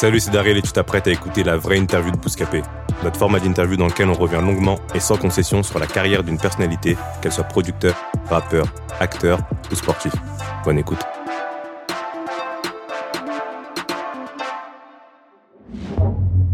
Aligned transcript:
Salut, 0.00 0.18
c'est 0.18 0.30
Daryl 0.30 0.56
et 0.56 0.62
tu 0.62 0.72
t'apprêtes 0.72 1.08
à 1.08 1.10
écouter 1.10 1.44
la 1.44 1.58
vraie 1.58 1.76
interview 1.76 2.10
de 2.10 2.16
Bouscapé. 2.16 2.62
Notre 3.04 3.18
format 3.18 3.38
d'interview 3.38 3.76
dans 3.76 3.86
lequel 3.86 4.08
on 4.08 4.14
revient 4.14 4.40
longuement 4.42 4.78
et 4.94 4.98
sans 4.98 5.18
concession 5.18 5.62
sur 5.62 5.78
la 5.78 5.86
carrière 5.86 6.24
d'une 6.24 6.38
personnalité, 6.38 6.96
qu'elle 7.20 7.32
soit 7.32 7.44
producteur, 7.44 7.94
rappeur, 8.30 8.64
acteur 8.98 9.40
ou 9.70 9.74
sportif. 9.74 10.10
Bonne 10.64 10.78
écoute. 10.78 11.00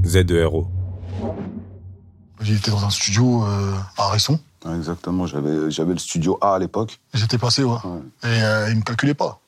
Z2RO. 0.02 0.66
J'étais 2.40 2.72
dans 2.72 2.84
un 2.84 2.90
studio 2.90 3.44
euh, 3.44 3.76
à 3.96 4.08
Resson. 4.08 4.40
Ouais, 4.64 4.74
exactement, 4.74 5.24
j'avais, 5.28 5.70
j'avais 5.70 5.92
le 5.92 6.00
studio 6.00 6.36
A 6.40 6.56
à 6.56 6.58
l'époque. 6.58 6.98
Et 7.14 7.18
J'étais 7.18 7.38
passé, 7.38 7.62
ouais. 7.62 7.78
Ouais. 7.84 8.00
Et 8.24 8.42
euh, 8.42 8.70
il 8.70 8.76
me 8.78 8.82
calculait 8.82 9.14
pas. 9.14 9.38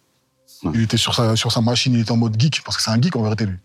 Ouais. 0.62 0.70
Il 0.74 0.82
était 0.82 0.96
sur 0.96 1.16
sa, 1.16 1.34
sur 1.34 1.50
sa 1.50 1.60
machine, 1.60 1.94
il 1.94 2.02
était 2.02 2.12
en 2.12 2.16
mode 2.16 2.40
geek, 2.40 2.62
parce 2.64 2.76
que 2.76 2.82
c'est 2.84 2.92
un 2.92 3.02
geek 3.02 3.16
en 3.16 3.22
vérité, 3.22 3.46
lui. 3.46 3.56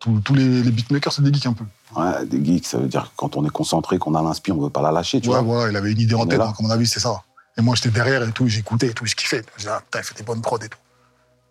Tous, 0.00 0.34
les, 0.34 0.62
les 0.62 0.70
beatmakers, 0.70 1.12
c'est 1.12 1.22
des 1.22 1.32
geeks 1.32 1.46
un 1.46 1.52
peu. 1.54 1.64
Ouais, 1.96 2.24
des 2.26 2.44
geeks, 2.44 2.66
ça 2.66 2.78
veut 2.78 2.86
dire 2.88 3.04
que 3.04 3.16
quand 3.16 3.36
on 3.36 3.44
est 3.44 3.50
concentré, 3.50 3.98
qu'on 3.98 4.14
a 4.14 4.22
l'inspi, 4.22 4.52
on 4.52 4.60
veut 4.60 4.70
pas 4.70 4.80
la 4.82 4.92
lâcher, 4.92 5.20
tu 5.20 5.28
Ouais, 5.28 5.42
vois. 5.42 5.64
ouais, 5.64 5.70
il 5.72 5.76
avait 5.76 5.90
une 5.92 5.98
idée 6.00 6.14
en 6.14 6.26
tête, 6.26 6.40
à 6.40 6.52
mon 6.60 6.70
avis, 6.70 6.86
c'est 6.86 7.00
ça. 7.00 7.22
Et 7.56 7.62
moi, 7.62 7.74
j'étais 7.74 7.90
derrière 7.90 8.22
et 8.22 8.30
tout, 8.30 8.46
j'écoutais 8.46 8.86
et 8.88 8.94
tout, 8.94 9.04
je 9.06 9.16
kiffais. 9.16 9.42
Je 9.56 9.62
disais, 9.62 9.70
ah, 9.72 9.80
putain, 9.80 9.98
il 9.98 10.04
fait 10.04 10.16
des 10.16 10.22
bonnes 10.22 10.40
prods 10.40 10.58
et 10.58 10.68
tout. 10.68 10.78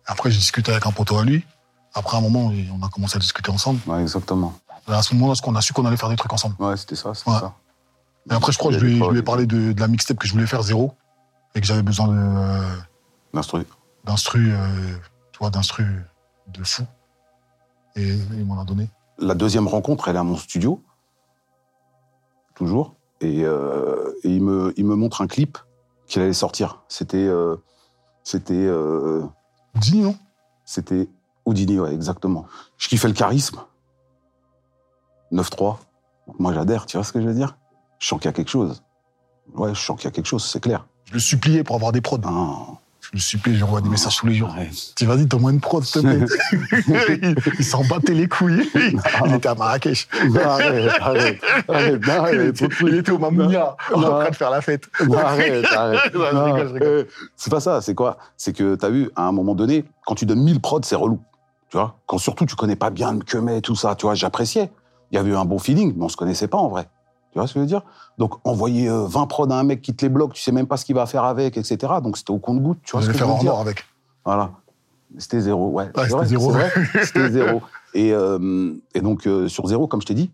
Après, 0.06 0.30
j'ai 0.30 0.38
discuté 0.38 0.72
avec 0.72 0.86
un 0.86 0.92
poteau 0.92 1.18
à 1.18 1.24
lui. 1.24 1.44
Après, 1.92 2.16
un 2.16 2.22
moment, 2.22 2.50
on 2.72 2.86
a 2.86 2.88
commencé 2.88 3.16
à 3.16 3.18
discuter 3.20 3.50
ensemble. 3.50 3.80
Ouais, 3.86 4.00
exactement. 4.00 4.54
Et 4.88 4.92
à 4.92 5.02
ce 5.02 5.14
moment-là, 5.14 5.34
on 5.44 5.54
a 5.54 5.60
su 5.60 5.74
qu'on 5.74 5.84
allait 5.84 5.98
faire 5.98 6.08
des 6.08 6.16
trucs 6.16 6.32
ensemble. 6.32 6.54
Ouais, 6.58 6.76
c'était 6.78 6.96
ça, 6.96 7.12
c'était 7.14 7.30
Ouais. 7.30 7.38
ça. 7.40 7.52
Et 8.30 8.34
après, 8.34 8.52
je 8.52 8.58
crois 8.58 8.70
que 8.72 8.78
je 8.78 8.84
lui, 8.84 8.96
ai- 8.96 9.04
je 9.04 9.10
lui 9.10 9.18
ai 9.18 9.22
parlé 9.22 9.44
de, 9.46 9.72
de 9.72 9.80
la 9.80 9.88
mixtape 9.88 10.16
que 10.18 10.26
je 10.26 10.32
voulais 10.32 10.46
faire, 10.46 10.62
zéro. 10.62 10.94
Et 11.54 11.60
que 11.60 11.66
j'avais 11.66 11.82
besoin 11.82 12.08
de, 12.08 12.14
euh, 12.16 12.76
L'instru. 13.34 13.64
d'instru, 14.04 14.50
euh, 14.52 14.96
tu 15.32 15.38
vois, 15.40 15.50
d'instru 15.50 15.84
de 16.48 16.64
fou. 16.64 16.84
Et 17.98 18.14
il 18.36 18.44
m'en 18.46 18.60
a 18.60 18.64
donné. 18.64 18.88
La 19.18 19.34
deuxième 19.34 19.66
rencontre, 19.68 20.08
elle 20.08 20.16
est 20.16 20.20
à 20.20 20.24
mon 20.24 20.36
studio. 20.36 20.80
Toujours. 22.54 22.94
Et, 23.20 23.44
euh, 23.44 24.12
et 24.22 24.28
il, 24.30 24.42
me, 24.42 24.72
il 24.76 24.84
me 24.84 24.94
montre 24.94 25.20
un 25.20 25.26
clip 25.26 25.58
qu'il 26.06 26.22
allait 26.22 26.32
sortir. 26.32 26.82
C'était. 26.88 27.16
euh, 27.18 27.56
c'était. 28.22 28.54
euh, 28.54 29.24
non? 29.94 30.16
C'était 30.64 31.08
Houdini, 31.44 31.80
ouais, 31.80 31.94
exactement. 31.94 32.46
Je 32.76 32.88
kiffais 32.88 33.08
le 33.08 33.14
charisme. 33.14 33.58
9-3. 35.32 35.78
Donc 36.26 36.40
Moi, 36.40 36.52
j'adhère, 36.52 36.86
tu 36.86 36.96
vois 36.96 37.04
ce 37.04 37.12
que 37.12 37.20
je 37.20 37.26
veux 37.26 37.34
dire? 37.34 37.56
Je 37.98 38.06
sens 38.06 38.20
qu'il 38.20 38.26
y 38.26 38.28
a 38.28 38.32
quelque 38.32 38.50
chose. 38.50 38.82
Ouais, 39.54 39.74
je 39.74 39.80
sens 39.80 39.96
qu'il 39.96 40.04
y 40.04 40.08
a 40.08 40.10
quelque 40.10 40.26
chose, 40.26 40.44
c'est 40.44 40.60
clair. 40.60 40.86
Je 41.06 41.14
le 41.14 41.20
suppliais 41.20 41.64
pour 41.64 41.76
avoir 41.76 41.90
des 41.92 42.00
prods. 42.02 42.18
Ah, 42.24 42.66
Je 43.12 43.16
le 43.16 43.20
suppliais, 43.20 43.56
j'envoie 43.56 43.80
des 43.80 43.88
messages 43.88 44.18
tous 44.18 44.26
les 44.26 44.34
jours. 44.34 44.54
Tu 44.94 45.06
vas-y, 45.06 45.24
donne-moi 45.24 45.52
une 45.52 45.60
prod, 45.60 45.82
s'il 45.82 46.02
te 46.02 46.06
plaît. 46.06 46.26
il 47.22 47.34
il 47.58 47.64
s'en 47.64 47.82
battait 47.84 48.12
les 48.12 48.28
couilles. 48.28 48.68
Il 48.74 49.34
était 49.34 49.48
à 49.48 49.54
Marrakech. 49.54 50.08
arrête, 50.12 50.90
arrête, 51.00 51.40
arrête, 51.68 52.06
non, 52.06 52.12
arrête, 52.12 52.60
de 52.60 52.66
trucs. 52.66 52.88
Il 52.88 52.96
était 52.96 53.10
au 53.10 53.18
Mamounia, 53.18 53.76
en 53.94 54.00
train 54.02 54.28
de 54.28 54.36
faire 54.36 54.50
la 54.50 54.60
fête. 54.60 54.88
Non, 55.06 55.16
arrête, 55.16 55.64
arrête. 55.74 56.00
Je 56.12 56.18
je 56.18 56.84
eh, 56.84 57.06
C'est 57.34 57.50
pas 57.50 57.60
ça, 57.60 57.80
c'est 57.80 57.94
quoi? 57.94 58.18
C'est 58.36 58.52
que 58.52 58.74
t'as 58.74 58.90
vu, 58.90 59.10
à 59.16 59.22
un 59.22 59.32
moment 59.32 59.54
donné, 59.54 59.86
quand 60.04 60.14
tu 60.14 60.26
donnes 60.26 60.42
1000 60.42 60.60
prods, 60.60 60.80
c'est 60.82 60.96
relou. 60.96 61.20
Tu 61.70 61.78
vois? 61.78 61.96
Quand 62.06 62.18
surtout 62.18 62.44
tu 62.44 62.56
connais 62.56 62.76
pas 62.76 62.90
bien 62.90 63.12
le 63.12 63.20
Kemet, 63.20 63.62
tout 63.62 63.76
ça, 63.76 63.94
tu 63.94 64.04
vois, 64.04 64.14
j'appréciais. 64.14 64.70
Il 65.12 65.16
y 65.16 65.18
avait 65.18 65.30
eu 65.30 65.36
un 65.36 65.46
bon 65.46 65.58
feeling, 65.58 65.94
mais 65.96 66.04
on 66.04 66.08
se 66.10 66.16
connaissait 66.16 66.48
pas 66.48 66.58
en 66.58 66.68
vrai. 66.68 66.88
Tu 67.32 67.38
vois 67.38 67.46
ce 67.46 67.54
que 67.54 67.58
je 67.60 67.62
veux 67.64 67.68
dire? 67.68 67.82
Donc, 68.16 68.34
envoyer 68.44 68.88
euh, 68.88 69.04
20 69.06 69.26
prods 69.26 69.50
à 69.50 69.54
un 69.58 69.62
mec 69.64 69.82
qui 69.82 69.94
te 69.94 70.04
les 70.04 70.08
bloque, 70.08 70.32
tu 70.32 70.42
sais 70.42 70.52
même 70.52 70.66
pas 70.66 70.76
ce 70.76 70.84
qu'il 70.84 70.94
va 70.94 71.06
faire 71.06 71.24
avec, 71.24 71.56
etc. 71.56 71.78
Donc, 72.02 72.16
c'était 72.16 72.30
au 72.30 72.38
compte-goutte, 72.38 72.78
tu 72.84 72.92
vois 72.92 73.00
Je 73.00 73.06
ce 73.06 73.10
que 73.10 73.14
je 73.14 73.18
faire 73.18 73.28
veux 73.28 73.34
en 73.34 73.38
dire? 73.40 73.52
or 73.54 73.60
avec. 73.60 73.84
Voilà. 74.24 74.50
C'était 75.18 75.40
zéro, 75.40 75.68
ouais. 75.70 75.90
C'est 75.94 76.08
c'était 76.10 76.26
zéro. 76.26 76.52
C'était 77.02 77.30
zéro. 77.30 77.62
Et, 77.94 78.12
euh, 78.12 78.72
et 78.94 79.00
donc, 79.00 79.26
euh, 79.26 79.48
sur 79.48 79.66
zéro, 79.66 79.86
comme 79.86 80.00
je 80.02 80.06
t'ai 80.06 80.14
dit, 80.14 80.30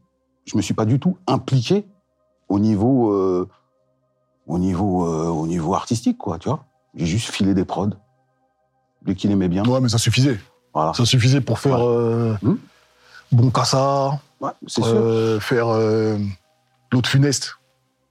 je 0.47 0.57
me 0.57 0.63
suis 0.63 0.75
pas 0.75 0.85
du 0.85 0.99
tout 1.01 1.17
impliqué 1.27 1.87
au 2.49 2.59
niveau, 2.59 3.13
euh, 3.13 3.49
au 4.47 4.59
niveau, 4.59 5.07
euh, 5.07 5.29
au 5.29 5.47
niveau 5.47 5.75
artistique, 5.75 6.19
quoi, 6.19 6.39
tu 6.39 6.49
vois. 6.49 6.65
J'ai 6.95 7.07
juste 7.07 7.31
filé 7.31 7.55
des 7.55 7.65
prods. 7.65 7.91
Dès 9.03 9.15
qu'il 9.15 9.31
aimait 9.31 9.49
bien. 9.49 9.65
Ouais, 9.65 9.81
mais 9.81 9.89
ça 9.89 9.99
suffisait. 9.99 10.39
Voilà. 10.73 10.93
Ça 10.95 11.05
suffisait 11.05 11.41
pour 11.41 11.59
faire 11.59 11.79
Ouais. 11.79 11.85
euh, 11.87 12.35
Hmm? 12.43 12.57
Bon 13.33 13.51
Cassa, 13.51 14.19
Ouais, 14.41 14.51
c'est 14.67 14.83
sûr. 14.83 14.93
euh, 14.95 15.41
faire 15.41 15.69
euh, 15.69 16.19
L'autre 16.95 17.11
funeste. 17.11 17.59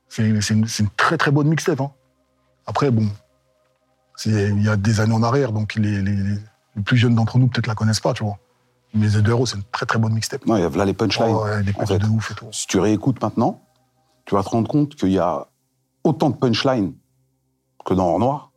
C'est 0.10 0.28
une, 0.28 0.70
très 0.98 1.18
très 1.18 1.32
bonne 1.32 1.48
mixtape. 1.48 1.80
Hein. 1.82 1.92
Après, 2.68 2.92
bon, 2.92 3.08
il 4.26 4.62
y 4.62 4.68
a 4.70 4.76
des 4.76 5.00
années 5.00 5.14
en 5.16 5.24
arrière, 5.24 5.54
donc 5.54 5.76
les, 5.76 6.02
les- 6.02 6.16
les- 6.16 6.38
les 6.76 6.82
plus 6.84 6.98
jeunes 6.98 7.16
d'entre 7.16 7.38
nous 7.40 7.48
peut-être 7.48 7.68
la 7.68 7.76
connaissent 7.76 8.00
pas, 8.02 8.14
tu 8.14 8.24
vois. 8.24 8.38
Mais 8.94 9.08
Z2RO, 9.08 9.46
c'est 9.48 9.56
une 9.58 9.64
très 9.72 9.86
très 9.86 9.98
bonne 10.00 10.14
mixtape. 10.14 10.46
Non, 10.46 10.58
il 10.58 10.62
y 10.62 10.66
a 10.66 10.70
là 10.70 10.86
les 10.86 10.94
punchlines. 10.94 11.34
Oh, 11.34 11.44
ouais, 11.46 11.62
en 11.80 11.86
fait. 11.86 11.98
de 11.98 12.06
ouf 12.08 12.32
et 12.32 12.36
tout. 12.36 12.48
Si 12.52 12.68
tu 12.68 12.78
réécoutes 12.80 13.22
maintenant, 13.22 13.62
tu 14.26 14.36
vas 14.36 14.44
te 14.44 14.50
rendre 14.50 14.70
compte 14.70 14.96
qu'il 14.96 15.12
y 15.12 15.18
a 15.20 15.48
autant 16.04 16.30
de 16.30 16.36
punchlines 16.36 16.94
que 17.86 17.94
dans 17.94 18.08
Hors 18.08 18.20
Noir. 18.20 18.52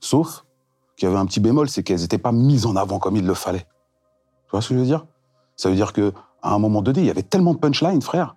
Sauf 0.00 0.44
qu'il 0.96 1.08
y 1.08 1.10
avait 1.10 1.18
un 1.20 1.26
petit 1.26 1.40
bémol, 1.40 1.68
c'est 1.70 1.82
qu'elles 1.82 2.00
n'étaient 2.00 2.18
pas 2.18 2.32
mises 2.32 2.66
en 2.66 2.76
avant 2.76 2.98
comme 2.98 3.16
il 3.16 3.26
le 3.26 3.34
fallait. 3.34 3.66
Tu 4.46 4.50
vois 4.52 4.60
ce 4.60 4.68
que 4.68 4.74
je 4.74 4.80
veux 4.80 4.86
dire? 4.86 5.06
Ça 5.56 5.68
veut 5.70 5.74
dire 5.76 5.92
que 5.92 6.12
à 6.42 6.52
un 6.52 6.58
moment 6.58 6.82
donné, 6.82 7.00
il 7.00 7.06
y 7.06 7.10
avait 7.10 7.22
tellement 7.22 7.54
de 7.54 7.58
punchlines, 7.58 8.02
frère, 8.02 8.36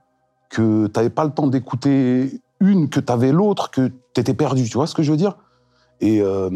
que 0.50 0.88
tu 0.88 0.94
n'avais 0.96 1.10
pas 1.10 1.26
le 1.26 1.32
temps 1.32 1.48
d'écouter 1.48 2.42
une, 2.60 2.90
que 2.90 3.00
tu 3.00 3.12
avais 3.12 3.32
l'autre, 3.32 3.72
que 3.72 3.92
tu 4.14 4.22
étais 4.22 4.34
perdu. 4.34 4.64
Tu 4.70 4.78
vois 4.78 4.88
ce 4.88 4.96
que 4.96 5.04
je 5.04 5.12
veux 5.12 5.18
dire? 5.18 5.38
Et 6.02 6.22
euh, 6.22 6.50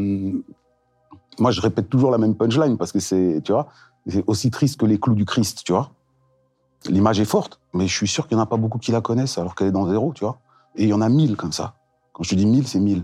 moi, 1.40 1.52
je 1.52 1.62
répète 1.62 1.90
toujours 1.90 2.12
la 2.12 2.18
même 2.18 2.36
punchline 2.36 2.78
parce 2.78 2.92
que 2.92 3.00
c'est, 3.00 3.42
tu 3.44 3.52
vois, 3.52 3.68
c'est 4.08 4.24
aussi 4.28 4.52
triste 4.52 4.80
que 4.80 4.86
les 4.86 5.00
clous 5.00 5.16
du 5.16 5.26
Christ, 5.26 5.64
tu 5.66 5.72
vois. 5.72 5.92
L'image 6.88 7.20
est 7.20 7.26
forte, 7.26 7.60
mais 7.74 7.88
je 7.88 7.96
suis 7.96 8.08
sûr 8.08 8.28
qu'il 8.28 8.38
n'y 8.38 8.42
en 8.42 8.44
a 8.44 8.48
pas 8.48 8.58
beaucoup 8.58 8.80
qui 8.80 8.92
la 8.92 9.02
connaissent 9.02 9.38
alors 9.38 9.56
qu'elle 9.56 9.68
est 9.68 9.72
dans 9.72 9.88
zéro, 9.88 10.14
tu 10.14 10.24
vois. 10.24 10.40
Et 10.76 10.84
il 10.84 10.90
y 10.90 10.94
en 10.94 11.02
a 11.02 11.10
mille 11.10 11.36
comme 11.36 11.52
ça. 11.52 11.76
Quand 12.14 12.24
je 12.24 12.30
te 12.30 12.36
dis 12.36 12.46
mille, 12.46 12.68
c'est 12.68 12.80
mille. 12.80 13.04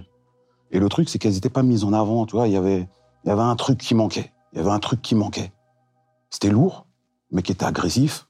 Et 0.72 0.80
le 0.80 0.90
truc, 0.90 1.10
c'est 1.10 1.20
qu'elles 1.20 1.34
n'étaient 1.34 1.50
pas 1.50 1.64
mises 1.64 1.84
en 1.84 1.94
avant, 1.94 2.26
tu 2.26 2.36
vois. 2.36 2.48
Il 2.48 2.54
y 2.54 2.58
avait, 2.58 2.90
y 3.26 3.30
avait 3.30 3.42
un 3.42 3.56
truc 3.56 3.78
qui 3.78 3.96
manquait. 3.96 4.32
Il 4.54 4.58
y 4.58 4.62
avait 4.62 4.72
un 4.72 4.80
truc 4.80 5.02
qui 5.02 5.16
manquait. 5.16 5.52
C'était 6.30 6.50
lourd, 6.50 6.88
mais 7.32 7.42
qui 7.42 7.52
était 7.52 7.66
agressif. 7.66 8.28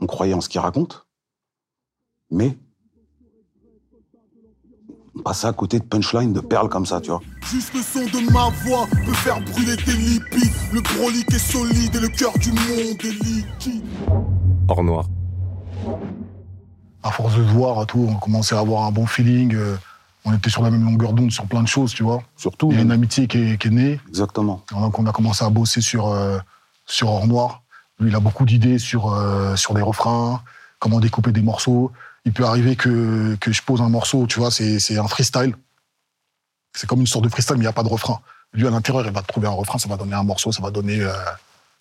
On 0.00 0.06
croyait 0.06 0.34
en 0.34 0.40
ce 0.40 0.48
qu'il 0.48 0.60
raconte. 0.60 1.03
Mais 2.30 2.56
on 5.16 5.22
passait 5.22 5.46
à 5.46 5.52
côté 5.52 5.78
de 5.78 5.84
punchlines, 5.84 6.32
de 6.32 6.40
perles 6.40 6.68
comme 6.68 6.86
ça, 6.86 7.00
tu 7.00 7.10
vois. 7.10 7.20
Juste 7.44 7.72
le 7.74 7.80
son 7.82 8.00
de 8.00 8.32
ma 8.32 8.48
voix 8.64 8.86
peut 9.04 9.12
faire 9.12 9.40
brûler 9.40 9.76
tes 9.76 9.92
lipides. 9.92 10.52
Le 10.72 10.80
brolique 10.80 11.32
est 11.32 11.38
solide 11.38 11.94
et 11.94 12.00
le 12.00 12.08
cœur 12.08 12.32
du 12.38 12.50
monde 12.50 12.98
est 13.04 13.24
liquide. 13.24 13.84
Hors 14.68 14.82
noir. 14.82 15.06
À 17.02 17.10
force 17.10 17.36
de 17.36 17.42
voir 17.42 17.82
et 17.82 17.86
tout, 17.86 18.06
on 18.10 18.14
commençait 18.16 18.56
à 18.56 18.60
avoir 18.60 18.84
un 18.84 18.90
bon 18.90 19.06
feeling. 19.06 19.54
euh, 19.54 19.76
on 20.24 20.32
était 20.32 20.48
sur 20.48 20.62
la 20.62 20.70
même 20.70 20.84
longueur 20.84 21.12
d'onde 21.12 21.30
sur 21.30 21.44
plein 21.44 21.62
de 21.62 21.68
choses, 21.68 21.92
tu 21.92 22.02
vois. 22.02 22.22
Surtout, 22.34 22.70
Il 22.70 22.76
y 22.76 22.80
a 22.80 22.82
une 22.82 22.90
amitié 22.92 23.26
qui 23.28 23.38
est, 23.52 23.58
qui 23.60 23.68
est 23.68 23.70
née. 23.70 24.00
exactement. 24.08 24.62
Donc 24.70 24.98
on 24.98 25.06
a 25.06 25.12
commencé 25.12 25.44
à 25.44 25.50
bosser 25.50 25.82
sur, 25.82 26.08
euh, 26.08 26.38
sur 26.86 27.08
Hors 27.10 27.26
Noir. 27.26 27.62
Lui, 28.00 28.08
il 28.10 28.16
a 28.16 28.20
beaucoup 28.20 28.46
d'idées 28.46 28.78
sur, 28.78 29.12
euh, 29.12 29.54
sur 29.54 29.74
des 29.74 29.82
refrains, 29.82 30.40
comment 30.78 30.98
découper 30.98 31.30
des 31.30 31.42
morceaux. 31.42 31.92
Il 32.24 32.32
peut 32.32 32.44
arriver 32.44 32.74
que, 32.76 33.36
que 33.36 33.52
je 33.52 33.62
pose 33.62 33.80
un 33.82 33.88
morceau, 33.88 34.26
tu 34.26 34.38
vois, 34.40 34.50
c'est 34.50 34.96
un 34.98 35.06
freestyle. 35.08 35.54
C'est 36.74 36.86
comme 36.88 37.00
une 37.00 37.06
sorte 37.06 37.24
de 37.24 37.28
freestyle, 37.28 37.56
mais 37.56 37.60
il 37.60 37.66
n'y 37.66 37.68
a 37.68 37.72
pas 37.72 37.82
de 37.82 37.88
refrain. 37.88 38.20
Lui, 38.52 38.66
à 38.66 38.70
l'intérieur, 38.70 39.04
il 39.06 39.12
va 39.12 39.22
te 39.22 39.26
trouver 39.26 39.46
un 39.46 39.50
refrain, 39.52 39.78
ça 39.78 39.88
va 39.88 39.96
donner 39.96 40.14
un 40.14 40.22
morceau, 40.24 40.50
ça 40.52 40.62
va 40.62 40.70
donner, 40.70 41.00
euh, 41.00 41.12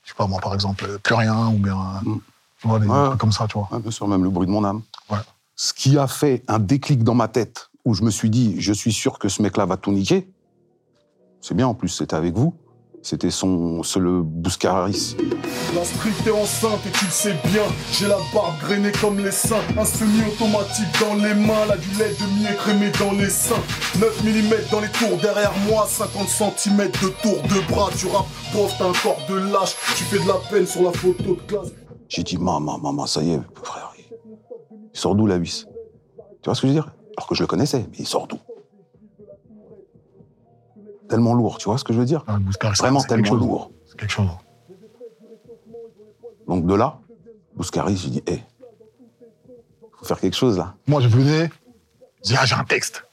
je 0.03 0.09
sais 0.09 0.15
pas 0.15 0.27
moi, 0.27 0.39
par 0.41 0.53
exemple, 0.53 0.85
euh, 0.87 0.97
Plus 0.97 1.15
rien, 1.15 1.47
ou 1.47 1.57
bien, 1.57 1.75
Mm. 2.03 2.17
tu 2.59 2.67
vois, 2.67 2.79
des 2.79 2.87
Ouais. 2.87 3.07
trucs 3.07 3.19
comme 3.19 3.31
ça, 3.31 3.47
tu 3.47 3.57
vois. 3.57 3.69
Bien 3.79 3.91
sûr, 3.91 4.07
même 4.07 4.23
le 4.23 4.29
bruit 4.29 4.47
de 4.47 4.51
mon 4.51 4.63
âme. 4.65 4.81
Ouais. 5.09 5.17
Ce 5.55 5.71
qui 5.73 5.97
a 5.97 6.07
fait 6.07 6.43
un 6.47 6.59
déclic 6.59 7.03
dans 7.03 7.13
ma 7.15 7.27
tête, 7.27 7.69
où 7.85 7.93
je 7.93 8.03
me 8.03 8.11
suis 8.11 8.29
dit, 8.29 8.55
je 8.59 8.73
suis 8.73 8.91
sûr 8.93 9.19
que 9.19 9.29
ce 9.29 9.41
mec-là 9.41 9.65
va 9.65 9.77
tout 9.77 9.91
niquer, 9.91 10.27
c'est 11.41 11.53
bien 11.55 11.67
en 11.67 11.73
plus, 11.73 11.89
c'était 11.89 12.15
avec 12.15 12.33
vous, 12.35 12.55
C'était 13.05 13.31
son, 13.31 13.81
le 13.97 14.21
Bouscaris. 14.23 15.17
La 15.75 15.83
street 15.83 16.11
est 16.25 16.31
enceinte 16.31 16.79
et 16.87 16.91
tu 16.91 17.03
le 17.03 17.11
sais 17.11 17.35
bien. 17.51 17.63
J'ai 17.91 18.07
la 18.07 18.17
barbe 18.33 18.57
grainée 18.61 18.93
comme 19.01 19.19
les 19.19 19.31
seins. 19.31 19.57
Un 19.77 19.83
semi-automatique 19.83 20.87
dans 21.01 21.15
les 21.15 21.33
mains. 21.33 21.65
Là, 21.67 21.75
du 21.75 21.89
lait 21.99 22.13
de 22.13 22.41
miel 22.41 22.55
crémé 22.55 22.91
dans 22.97 23.11
les 23.11 23.29
seins. 23.29 23.61
9 23.99 24.23
mm 24.23 24.71
dans 24.71 24.79
les 24.79 24.87
tours 24.87 25.17
derrière 25.21 25.51
moi. 25.69 25.85
50 25.85 26.29
cm 26.29 26.77
de 26.77 27.09
tour 27.21 27.41
de 27.43 27.71
bras. 27.73 27.89
Tu 27.97 28.07
rappes, 28.07 28.25
prof, 28.53 28.73
t'as 28.77 28.87
un 28.87 28.93
corps 28.93 29.19
de 29.27 29.35
lâche. 29.51 29.75
Tu 29.97 30.05
fais 30.05 30.23
de 30.23 30.27
la 30.27 30.35
peine 30.49 30.65
sur 30.65 30.83
la 30.83 30.93
photo 30.93 31.35
de 31.35 31.41
classe. 31.45 31.73
J'ai 32.07 32.23
dit, 32.23 32.37
maman, 32.37 32.77
maman, 32.77 33.05
ça 33.05 33.21
y 33.21 33.31
est, 33.31 33.41
frère. 33.63 33.91
Il 34.71 34.97
sort 34.97 35.15
d'où 35.15 35.27
la 35.27 35.39
vis? 35.39 35.65
Tu 36.41 36.45
vois 36.45 36.55
ce 36.55 36.61
que 36.61 36.67
je 36.67 36.73
veux 36.73 36.79
dire? 36.79 36.93
Alors 37.17 37.27
que 37.27 37.35
je 37.35 37.41
le 37.41 37.47
connaissais, 37.47 37.85
mais 37.91 37.97
il 37.99 38.07
sort 38.07 38.27
d'où? 38.27 38.37
Tellement 41.13 41.35
lourd, 41.35 41.59
tu 41.59 41.65
vois 41.69 41.77
ce 41.77 41.83
que 41.83 41.93
je 41.93 41.99
veux 41.99 42.05
dire 42.05 42.23
Ah, 42.27 42.33
le 42.33 42.39
Bouscaris, 42.39 42.75
Vraiment 42.79 43.01
tellement 43.03 43.25
chose. 43.27 43.39
lourd. 43.39 43.71
C'est 43.85 43.99
quelque 43.99 44.09
chose. 44.11 44.27
Donc 46.47 46.65
de 46.65 46.73
là, 46.73 46.97
Bouscaris, 47.55 47.97
j'ai 47.97 48.09
dit, 48.09 48.23
hé, 48.25 48.41
faut 49.99 50.05
faire 50.05 50.19
quelque 50.19 50.35
chose 50.35 50.57
là. 50.57 50.73
Moi, 50.87 51.01
je 51.01 51.07
venais, 51.07 51.51
je 52.23 52.29
dis, 52.31 52.35
ah, 52.39 52.45
j'ai 52.45 52.55
un 52.55 52.63
texte. 52.63 53.05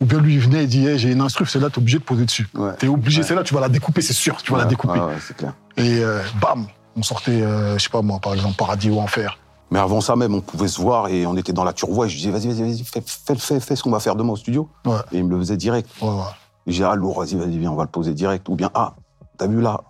Ou 0.00 0.06
bien 0.06 0.18
lui, 0.18 0.34
il 0.36 0.40
venait 0.40 0.64
et 0.64 0.66
dit, 0.66 0.86
hey, 0.86 0.98
j'ai 0.98 1.12
une 1.12 1.20
instru, 1.20 1.44
c'est 1.44 1.60
là, 1.60 1.68
t'es 1.68 1.76
obligé 1.76 1.98
de 1.98 2.04
poser 2.04 2.24
dessus. 2.24 2.48
Ouais. 2.54 2.74
T'es 2.78 2.88
obligé, 2.88 3.20
Ouais. 3.20 3.26
c'est 3.26 3.34
là, 3.34 3.42
tu 3.42 3.52
vas 3.52 3.60
la 3.60 3.68
découper, 3.68 4.00
c'est 4.00 4.14
sûr, 4.14 4.40
tu 4.42 4.50
vas 4.52 4.58
la 4.58 4.64
découper. 4.64 4.98
c'est 5.20 5.36
clair. 5.36 5.52
Et 5.76 6.02
euh, 6.02 6.22
bam, 6.40 6.66
on 6.96 7.02
sortait, 7.02 7.42
euh, 7.42 7.76
je 7.76 7.82
sais 7.84 7.90
pas 7.90 8.00
moi, 8.00 8.18
par 8.18 8.32
exemple, 8.32 8.56
Paradis 8.56 8.88
ou 8.88 8.98
Enfer. 8.98 9.38
Mais 9.70 9.78
avant 9.78 10.00
ça 10.00 10.16
même, 10.16 10.34
on 10.34 10.40
pouvait 10.40 10.66
se 10.68 10.80
voir 10.80 11.08
et 11.08 11.26
on 11.26 11.36
était 11.36 11.52
dans 11.52 11.64
la 11.64 11.74
turvoie 11.74 12.06
et 12.06 12.08
je 12.08 12.16
disais, 12.16 12.30
vas-y, 12.30 12.48
vas-y, 12.48 12.62
vas-y, 12.62 12.82
fais, 12.84 13.02
fais, 13.04 13.36
fais, 13.36 13.60
fais 13.60 13.76
ce 13.76 13.82
qu'on 13.82 13.90
va 13.90 14.00
faire 14.00 14.16
demain 14.16 14.32
au 14.32 14.36
studio. 14.36 14.68
Et 15.12 15.18
il 15.18 15.24
me 15.24 15.30
le 15.30 15.38
faisait 15.38 15.58
direct. 15.58 15.88
Ouais, 16.00 16.08
ouais. 16.08 16.14
Et 16.66 16.72
j'ai 16.72 16.78
dit, 16.78 16.84
ah, 16.84 16.94
lourd, 16.94 17.18
vas-y, 17.20 17.36
vas-y, 17.36 17.58
viens, 17.58 17.70
on 17.72 17.76
va 17.76 17.84
le 17.84 17.90
poser 17.90 18.14
direct. 18.14 18.48
Ou 18.48 18.54
bien, 18.54 18.70
ah, 18.74 18.94
t'as 19.38 19.46
vu 19.46 19.60
là? 19.60 19.80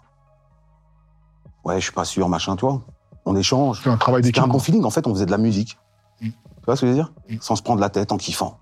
Ouais, 1.64 1.76
je 1.78 1.84
suis 1.84 1.92
pas 1.92 2.04
sûr, 2.04 2.28
machin, 2.28 2.56
tu 2.56 2.64
vois. 2.64 2.80
On 3.26 3.36
échange. 3.36 3.80
C'est 3.82 3.90
un 3.90 3.96
travail 3.96 4.22
C'était 4.22 4.38
d'équipe. 4.40 4.44
un 4.44 4.52
bon 4.52 4.58
feeling, 4.58 4.84
en 4.84 4.90
fait, 4.90 5.06
on 5.06 5.14
faisait 5.14 5.26
de 5.26 5.30
la 5.30 5.38
musique. 5.38 5.78
Mm. 6.20 6.28
Tu 6.28 6.64
vois 6.64 6.76
ce 6.76 6.82
que 6.82 6.86
je 6.86 6.92
veux 6.92 6.96
dire? 6.96 7.12
Mm. 7.28 7.36
Sans 7.40 7.56
se 7.56 7.62
prendre 7.62 7.80
la 7.80 7.90
tête, 7.90 8.12
en 8.12 8.16
kiffant. 8.16 8.58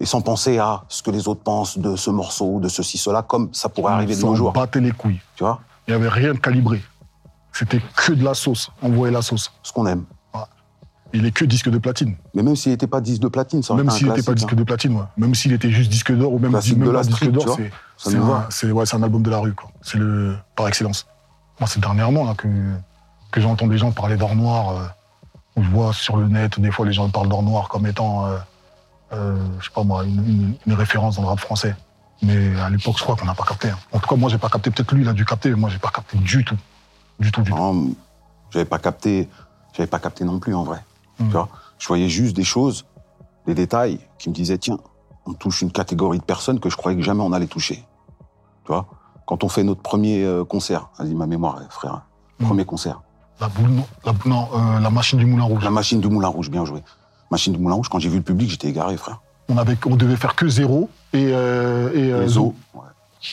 Et 0.00 0.06
sans 0.06 0.20
penser 0.20 0.58
à 0.58 0.84
ce 0.88 1.02
que 1.02 1.10
les 1.10 1.28
autres 1.28 1.42
pensent 1.42 1.78
de 1.78 1.96
ce 1.96 2.10
morceau, 2.10 2.60
de 2.60 2.68
ceci, 2.68 2.98
cela, 2.98 3.22
comme 3.22 3.52
ça 3.52 3.68
pourrait 3.68 3.92
arriver 3.92 4.16
de 4.16 4.20
nos 4.22 4.34
jours. 4.34 4.52
battait 4.52 4.80
les 4.80 4.90
couilles. 4.92 5.20
Tu 5.36 5.44
vois? 5.44 5.60
Il 5.86 5.94
n'y 5.94 6.00
avait 6.00 6.08
rien 6.08 6.32
de 6.32 6.38
calibré. 6.38 6.82
C'était 7.52 7.80
que 7.96 8.12
de 8.12 8.24
la 8.24 8.34
sauce. 8.34 8.70
Envoyer 8.82 9.12
la 9.12 9.22
sauce. 9.22 9.52
Ce 9.62 9.72
qu'on 9.72 9.86
aime. 9.86 10.04
Il 11.14 11.26
est 11.26 11.30
que 11.30 11.44
disque 11.44 11.68
de 11.68 11.78
platine. 11.78 12.16
Mais 12.34 12.42
même 12.42 12.56
s'il 12.56 12.72
n'était 12.72 12.86
pas 12.86 13.00
disque 13.00 13.20
de 13.22 13.28
platine, 13.28 13.62
ça 13.62 13.74
Même 13.74 13.90
s'il 13.90 14.08
n'était 14.08 14.22
pas 14.22 14.34
disque 14.34 14.54
de 14.54 14.64
platine, 14.64 14.94
ouais. 14.96 15.04
Même 15.18 15.34
s'il 15.34 15.52
était 15.52 15.70
juste 15.70 15.90
disque 15.90 16.12
d'or 16.12 16.32
ou 16.32 16.38
même, 16.38 16.52
Classique 16.52 16.78
même 16.78 16.88
de 16.88 16.92
pas 16.92 16.98
la 16.98 17.04
disque 17.04 17.30
d'or, 17.30 17.58
c'est 17.98 18.16
un, 18.16 18.72
ouais, 18.72 18.94
album 19.04 19.22
de 19.22 19.30
la 19.30 19.38
rue, 19.38 19.52
quoi. 19.54 19.70
C'est 19.82 19.98
le 19.98 20.34
par 20.56 20.68
excellence. 20.68 21.06
Moi, 21.60 21.68
c'est 21.68 21.80
dernièrement 21.80 22.24
là, 22.24 22.34
que, 22.34 22.48
que 23.30 23.40
j'entends 23.40 23.66
des 23.66 23.78
gens 23.78 23.90
parler 23.92 24.16
d'or 24.16 24.34
noir. 24.34 24.70
euh, 24.70 24.86
où 25.54 25.62
je 25.62 25.68
vois 25.68 25.92
sur 25.92 26.16
le 26.16 26.28
net, 26.28 26.58
des 26.58 26.70
fois, 26.70 26.86
les 26.86 26.94
gens 26.94 27.10
parlent 27.10 27.28
d'or 27.28 27.42
noir 27.42 27.68
comme 27.68 27.86
étant, 27.86 28.24
euh, 28.24 28.38
euh, 29.12 29.36
je 29.60 29.66
sais 29.66 29.70
pas 29.74 29.84
moi, 29.84 30.02
une, 30.04 30.24
une- 30.26 30.54
une 30.66 30.72
référence 30.72 31.16
dans 31.16 31.22
le 31.22 31.28
rap 31.28 31.38
français. 31.40 31.76
Mais 32.22 32.58
à 32.58 32.70
l'époque, 32.70 32.94
je 32.96 33.02
crois 33.02 33.16
qu'on 33.16 33.26
n'a 33.26 33.34
pas 33.34 33.44
capté. 33.44 33.68
hein. 33.68 33.76
En 33.92 33.98
tout 33.98 34.08
cas, 34.08 34.16
moi, 34.16 34.30
j'ai 34.30 34.38
pas 34.38 34.48
capté. 34.48 34.70
Peut-être 34.70 34.94
lui, 34.94 35.02
il 35.02 35.08
a 35.08 35.12
dû 35.12 35.26
capter, 35.26 35.50
mais 35.50 35.56
moi, 35.56 35.68
j'ai 35.68 35.78
pas 35.78 35.90
capté 35.90 36.16
du 36.16 36.42
tout. 36.42 36.56
Du 37.20 37.30
tout, 37.30 37.42
du 37.42 37.50
tout. 37.50 37.56
Non, 37.56 37.90
j'avais 38.50 38.64
pas 38.64 38.78
capté, 38.78 39.28
j'avais 39.76 39.86
pas 39.88 39.98
capté 39.98 40.24
non 40.24 40.38
plus 40.38 40.54
en 40.54 40.62
vrai. 40.64 40.82
Mm. 41.18 41.26
Tu 41.26 41.32
vois, 41.32 41.48
je 41.78 41.88
voyais 41.88 42.08
juste 42.08 42.34
des 42.36 42.44
choses, 42.44 42.84
des 43.46 43.54
détails 43.54 43.98
qui 44.18 44.28
me 44.28 44.34
disaient 44.34 44.58
tiens, 44.58 44.78
on 45.26 45.32
touche 45.34 45.62
une 45.62 45.70
catégorie 45.72 46.18
de 46.18 46.24
personnes 46.24 46.58
que 46.60 46.68
je 46.70 46.76
croyais 46.76 46.96
que 46.96 47.02
jamais 47.04 47.22
on 47.22 47.32
allait 47.32 47.46
toucher. 47.46 47.84
Tu 48.64 48.68
vois, 48.72 48.86
quand 49.26 49.44
on 49.44 49.48
fait 49.48 49.62
notre 49.64 49.80
premier 49.82 50.24
euh, 50.24 50.44
concert, 50.44 50.88
vas-y 50.98 51.14
ma 51.14 51.26
mémoire, 51.26 51.60
eh, 51.64 51.70
frère, 51.70 52.02
Mm. 52.40 52.46
premier 52.46 52.64
concert, 52.64 53.00
La 53.40 53.48
boule, 53.48 53.68
non, 53.70 53.86
la, 54.04 54.12
non, 54.24 54.48
euh, 54.54 54.80
la 54.80 54.90
machine 54.90 55.18
du 55.18 55.26
Moulin 55.26 55.44
Rouge. 55.44 55.62
la 55.64 55.70
machine 55.70 56.00
du 56.00 56.08
Moulin 56.08 56.28
Rouge, 56.28 56.50
bien 56.50 56.64
joué. 56.64 56.82
Machine 57.30 57.52
du 57.52 57.58
Moulin 57.58 57.74
Rouge, 57.76 57.88
quand 57.88 57.98
j'ai 57.98 58.08
vu 58.08 58.16
le 58.18 58.22
public, 58.22 58.50
j'étais 58.50 58.68
égaré, 58.68 58.96
frère. 58.96 59.20
On, 59.48 59.56
avait, 59.58 59.76
on 59.86 59.96
devait 59.96 60.16
faire 60.16 60.34
que 60.34 60.48
zéro 60.48 60.88
et, 61.12 61.26
euh, 61.32 61.90
et 61.94 62.12
euh, 62.12 62.26
Zo. 62.28 62.54
ouais. 62.74 62.80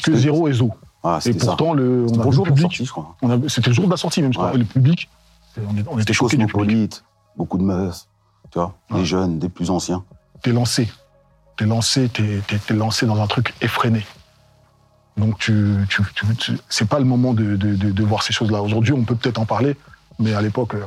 Que 0.03 0.15
zéro 0.15 0.47
et 0.47 0.53
Zo. 0.53 0.71
Ah, 1.03 1.19
Et 1.25 1.31
ça. 1.33 1.45
pourtant, 1.47 1.73
le, 1.73 2.05
on 2.11 2.19
a 2.19 2.23
le 2.25 2.29
de 2.31 2.41
public. 2.43 2.61
sortie, 2.61 2.85
je 2.85 2.91
crois. 2.91 3.15
on 3.21 3.29
a- 3.29 3.49
C'était 3.49 3.69
le 3.69 3.73
jour 3.75 3.85
de 3.85 3.91
la 3.91 3.97
sortie, 3.97 4.21
même, 4.21 4.33
je 4.33 4.37
crois. 4.37 4.51
Ouais. 4.51 4.57
Le 4.57 4.65
public, 4.65 5.09
on, 5.57 5.71
était 5.73 5.99
C'était 5.99 6.13
choqués 6.13 6.37
du 6.37 6.45
public. 6.45 6.53
cosmopolite, 6.53 7.03
beaucoup 7.35 7.57
de 7.57 7.63
meufs, 7.63 8.05
tu 8.51 8.59
vois, 8.59 8.73
Ouais. 8.91 8.99
des 8.99 9.05
jeunes, 9.05 9.39
des 9.39 9.49
plus 9.49 9.69
anciens. 9.69 10.03
T'es 10.41 10.51
lancé. 10.51 10.89
T'es 11.57 11.65
lancé, 11.65 12.09
t'es, 12.09 12.41
t'es- 12.47 12.57
t'es 12.59 12.73
lancé 12.73 13.05
dans 13.05 13.21
un 13.21 13.27
truc 13.27 13.53
effréné. 13.61 14.05
Donc, 15.17 15.37
tu, 15.37 15.85
tu, 15.89 16.01
tu- 16.15 16.35
tu- 16.37 16.57
c'est 16.69 16.87
pas 16.87 16.99
le 16.99 17.05
moment 17.05 17.33
de, 17.33 17.55
de- 17.57 17.75
de- 17.75 17.91
de 17.91 18.03
voir 18.03 18.23
ces 18.23 18.31
choses-là. 18.31 18.61
Aujourd'hui, 18.61 18.93
on 18.93 19.03
peut 19.03 19.15
peut-être 19.15 19.37
en 19.39 19.45
parler, 19.45 19.75
mais 20.17 20.33
à 20.33 20.41
l'époque, 20.41 20.75
euh, 20.75 20.85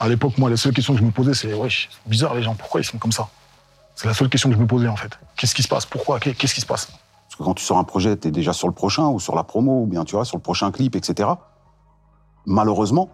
à 0.00 0.08
l'époque, 0.08 0.36
moi, 0.38 0.50
la 0.50 0.56
seule 0.56 0.72
question 0.74 0.92
que 0.94 1.00
je 1.00 1.04
me 1.04 1.10
posais, 1.10 1.32
c'est, 1.34 1.52
wesh, 1.54 1.88
c'est 1.90 2.08
bizarre 2.10 2.34
les 2.34 2.42
gens, 2.42 2.54
pourquoi 2.54 2.80
ils 2.80 2.84
sont 2.84 2.98
comme 2.98 3.12
ça? 3.12 3.28
C'est 3.94 4.06
la 4.06 4.14
seule 4.14 4.28
question 4.28 4.48
que 4.50 4.54
je 4.54 4.60
me 4.60 4.66
posais, 4.66 4.86
en 4.88 4.96
fait. 4.96 5.18
Qu'est-ce 5.36 5.54
qui 5.54 5.62
se 5.62 5.68
passe? 5.68 5.86
Pourquoi? 5.86 6.20
Qu'est- 6.20 6.34
Qu'est-ce 6.34 6.54
qui 6.54 6.60
se 6.60 6.66
passe? 6.66 6.86
Parce 6.86 7.36
que 7.36 7.42
quand 7.42 7.54
tu 7.54 7.64
sors 7.64 7.78
un 7.78 7.84
projet, 7.84 8.16
tu 8.16 8.28
es 8.28 8.30
déjà 8.30 8.52
sur 8.52 8.68
le 8.68 8.74
prochain 8.74 9.06
ou 9.08 9.18
sur 9.18 9.34
la 9.34 9.44
promo 9.44 9.82
ou 9.82 9.86
bien 9.86 10.04
tu 10.04 10.14
vois, 10.14 10.24
sur 10.24 10.36
le 10.36 10.42
prochain 10.42 10.70
clip, 10.70 10.94
etc. 10.94 11.30
Malheureusement, 12.46 13.08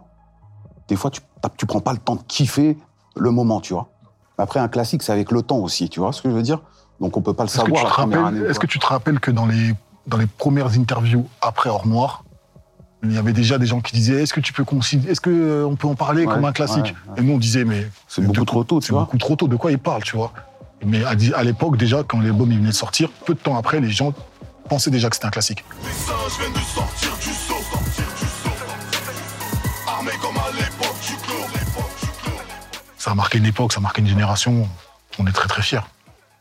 des 0.89 0.97
fois, 0.97 1.11
tu, 1.11 1.21
tu 1.57 1.67
prends 1.67 1.81
pas 1.81 1.93
le 1.93 1.99
temps 1.99 2.17
de 2.17 2.23
kiffer 2.27 2.77
le 3.17 3.31
moment, 3.31 3.61
tu 3.61 3.73
vois. 3.75 3.89
Après, 4.39 4.59
un 4.61 4.69
classique, 4.69 5.03
c'est 5.03 5.13
avec 5.13 5.31
le 5.31 5.43
temps 5.43 5.59
aussi, 5.59 5.89
tu 5.89 6.01
vois 6.01 6.13
ce 6.13 6.21
que 6.23 6.29
je 6.31 6.35
veux 6.35 6.43
dire? 6.43 6.61
Donc, 7.01 7.17
on 7.17 7.23
peut 7.23 7.35
pas 7.35 7.45
le 7.45 7.49
Est-ce 7.49 7.59
que, 7.59 7.63
savoir 7.65 7.81
tu 7.81 7.85
la 7.85 7.91
te 7.91 7.95
première 7.95 8.23
rappelles, 8.25 8.39
année. 8.41 8.49
est-ce 8.51 8.59
que 8.61 8.67
tu 8.67 8.79
te 8.79 8.87
rappelles 8.87 9.21
que 9.21 9.31
dans 9.31 9.47
les, 9.47 9.75
dans 10.07 10.17
les 10.17 10.27
premières 10.27 10.77
interviews 10.79 11.27
après 11.41 11.71
Hors 11.71 11.87
Noir, 11.87 12.25
il 13.03 13.13
y 13.13 13.19
avait 13.19 13.33
déjà 13.33 13.59
des 13.59 13.67
gens 13.67 13.81
qui 13.81 13.93
disaient 13.95 14.23
est-ce 14.23 14.33
que 14.33 14.41
tu 14.41 14.53
peux 14.53 14.65
considérer, 14.65 15.13
est-ce 15.13 15.21
que 15.21 15.31
euh, 15.31 15.67
on 15.67 15.77
peut 15.77 15.87
en 15.87 15.95
parler 15.95 16.25
Ouais, 16.25 16.35
comme 16.35 16.45
un 16.47 16.53
classique? 16.53 16.85
ouais, 16.85 17.13
ouais. 17.13 17.19
Et 17.19 17.23
nous 17.23 17.35
on 17.35 17.39
disait 17.39 17.65
mais 17.65 17.87
C'est 18.09 18.23
beaucoup 18.23 18.47
trop 18.47 18.65
tôt, 18.65 18.81
tu 18.81 18.87
c'est 18.87 18.93
vois. 18.93 19.03
beaucoup 19.03 19.19
trop 19.19 19.37
tôt. 19.37 19.47
De 19.47 19.57
quoi 19.57 19.71
il 19.73 19.79
parle, 19.79 20.03
tu 20.03 20.17
vois? 20.17 20.33
Mais 20.87 21.03
à, 21.05 21.43
l'époque 21.45 21.77
déjà, 21.77 22.03
quand 22.03 22.21
l'album 22.21 22.51
il 22.51 22.59
venait 22.59 22.71
de 22.71 22.75
sortir, 22.75 23.11
peu 23.27 23.35
de 23.35 23.39
temps 23.39 23.57
après, 23.59 23.81
les 23.81 23.91
gens 23.91 24.13
pensaient 24.69 24.91
déjà 24.91 25.11
que 25.11 25.17
c'était 25.17 25.27
un 25.27 25.31
classique. 25.31 25.65
Les 25.85 25.93
singes 25.93 26.39
viennent 26.41 26.53
de 26.53 26.59
sortir 26.59 27.11
du 27.21 27.29
Ça 33.05 33.11
a 33.11 33.15
marqué 33.15 33.37
une 33.37 33.45
époque, 33.45 33.71
ça 33.71 33.81
a 33.81 33.83
marqué 33.83 34.01
une 34.01 34.09
génération. 34.09 34.67
On 35.19 35.27
est 35.27 35.33
très 35.33 35.47
très 35.47 35.61
fiers. 35.61 35.83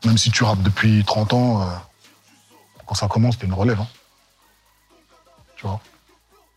Même 0.06 0.16
si 0.16 0.30
tu 0.30 0.44
rappes 0.44 0.62
depuis 0.62 1.04
30 1.04 1.34
ans, 1.34 1.60
euh, 1.60 1.66
quand 2.86 2.94
ça 2.94 3.06
commence, 3.06 3.36
t'es 3.36 3.44
une 3.44 3.52
relève. 3.52 3.78
hein. 3.82 3.86
Tu 5.56 5.66
vois 5.66 5.78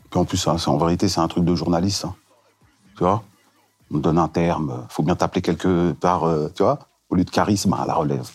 Puis 0.09 0.18
en 0.18 0.24
plus, 0.24 0.38
ça, 0.38 0.56
en 0.68 0.77
vérité, 0.77 1.09
c'est 1.09 1.19
un 1.19 1.27
truc 1.27 1.44
de 1.44 1.54
journaliste. 1.56 2.04
ça. 2.04 2.13
Tu 2.95 3.04
vois 3.04 3.21
On 3.94 3.98
donne 3.98 4.18
un 4.18 4.30
terme, 4.30 4.69
euh, 4.69 4.88
faut 4.88 5.04
bien 5.04 5.18
t'appeler 5.18 5.42
quelque 5.42 5.92
part, 5.92 6.24
euh, 6.24 6.48
tu 6.56 6.63
vois 6.63 6.80
Au 7.10 7.15
lieu 7.15 7.25
de 7.25 7.30
charisme, 7.30 7.74
à 7.74 7.86
la 7.86 7.95
relève. 7.95 8.30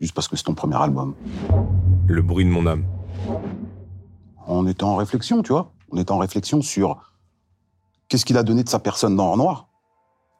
Juste 0.00 0.14
parce 0.14 0.28
que 0.28 0.36
c'est 0.36 0.44
ton 0.44 0.54
premier 0.54 0.80
album. 0.80 1.14
Le 2.06 2.22
bruit 2.22 2.46
de 2.46 2.50
mon 2.50 2.66
âme. 2.66 2.86
on 4.46 4.66
était 4.66 4.84
en 4.84 4.96
réflexion, 4.96 5.42
tu 5.42 5.52
vois. 5.52 5.72
On 5.90 5.98
était 5.98 6.10
en 6.10 6.16
réflexion 6.16 6.62
sur 6.62 7.12
qu'est-ce 8.08 8.24
qu'il 8.24 8.38
a 8.38 8.42
donné 8.42 8.64
de 8.64 8.70
sa 8.70 8.78
personne 8.78 9.14
dans 9.14 9.26
Or 9.26 9.36
Noir 9.36 9.68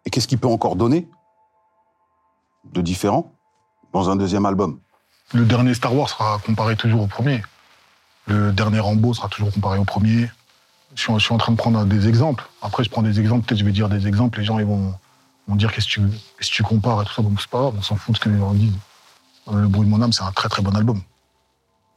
et 0.04 0.10
qu'est-ce 0.10 0.28
qu'il 0.28 0.38
peut 0.38 0.48
encore 0.48 0.76
donner 0.76 1.08
de 2.72 2.80
différent 2.80 3.32
dans 3.92 4.10
un 4.10 4.16
deuxième 4.16 4.46
album? 4.46 4.80
Le 5.32 5.44
dernier 5.44 5.74
Star 5.74 5.94
Wars 5.94 6.08
sera 6.08 6.38
comparé 6.44 6.76
toujours 6.76 7.02
au 7.02 7.06
premier. 7.06 7.42
Le 8.26 8.52
dernier 8.52 8.80
Rambo 8.80 9.14
sera 9.14 9.28
toujours 9.28 9.52
comparé 9.52 9.78
au 9.78 9.84
premier. 9.84 10.30
Je 10.94 11.02
suis, 11.02 11.12
je 11.14 11.18
suis 11.18 11.34
en 11.34 11.38
train 11.38 11.52
de 11.52 11.56
prendre 11.56 11.84
des 11.86 12.06
exemples. 12.08 12.44
Après, 12.60 12.84
je 12.84 12.90
prends 12.90 13.02
des 13.02 13.18
exemples, 13.18 13.46
peut-être 13.46 13.58
je 13.58 13.64
vais 13.64 13.72
dire 13.72 13.88
des 13.88 14.06
exemples, 14.06 14.38
les 14.38 14.44
gens 14.44 14.58
ils 14.58 14.66
vont, 14.66 14.94
vont 15.48 15.56
dire 15.56 15.72
qu'est-ce 15.72 15.88
que 15.88 16.00
tu, 16.40 16.62
compares 16.62 17.00
et 17.02 17.04
tout 17.06 17.14
ça. 17.14 17.22
Bon, 17.22 17.32
c'est 17.38 17.48
pas 17.48 17.58
grave, 17.60 17.74
on 17.78 17.82
s'en 17.82 17.96
fout 17.96 18.14
de 18.14 18.18
ce 18.18 18.24
que 18.24 18.28
les 18.28 18.38
gens 18.38 18.52
disent. 18.52 18.78
Euh, 19.48 19.62
Le 19.62 19.68
bruit 19.68 19.86
de 19.86 19.90
mon 19.90 20.02
âme, 20.02 20.12
c'est 20.12 20.22
un 20.22 20.32
très 20.32 20.48
très 20.48 20.62
bon 20.62 20.74
album. 20.76 21.00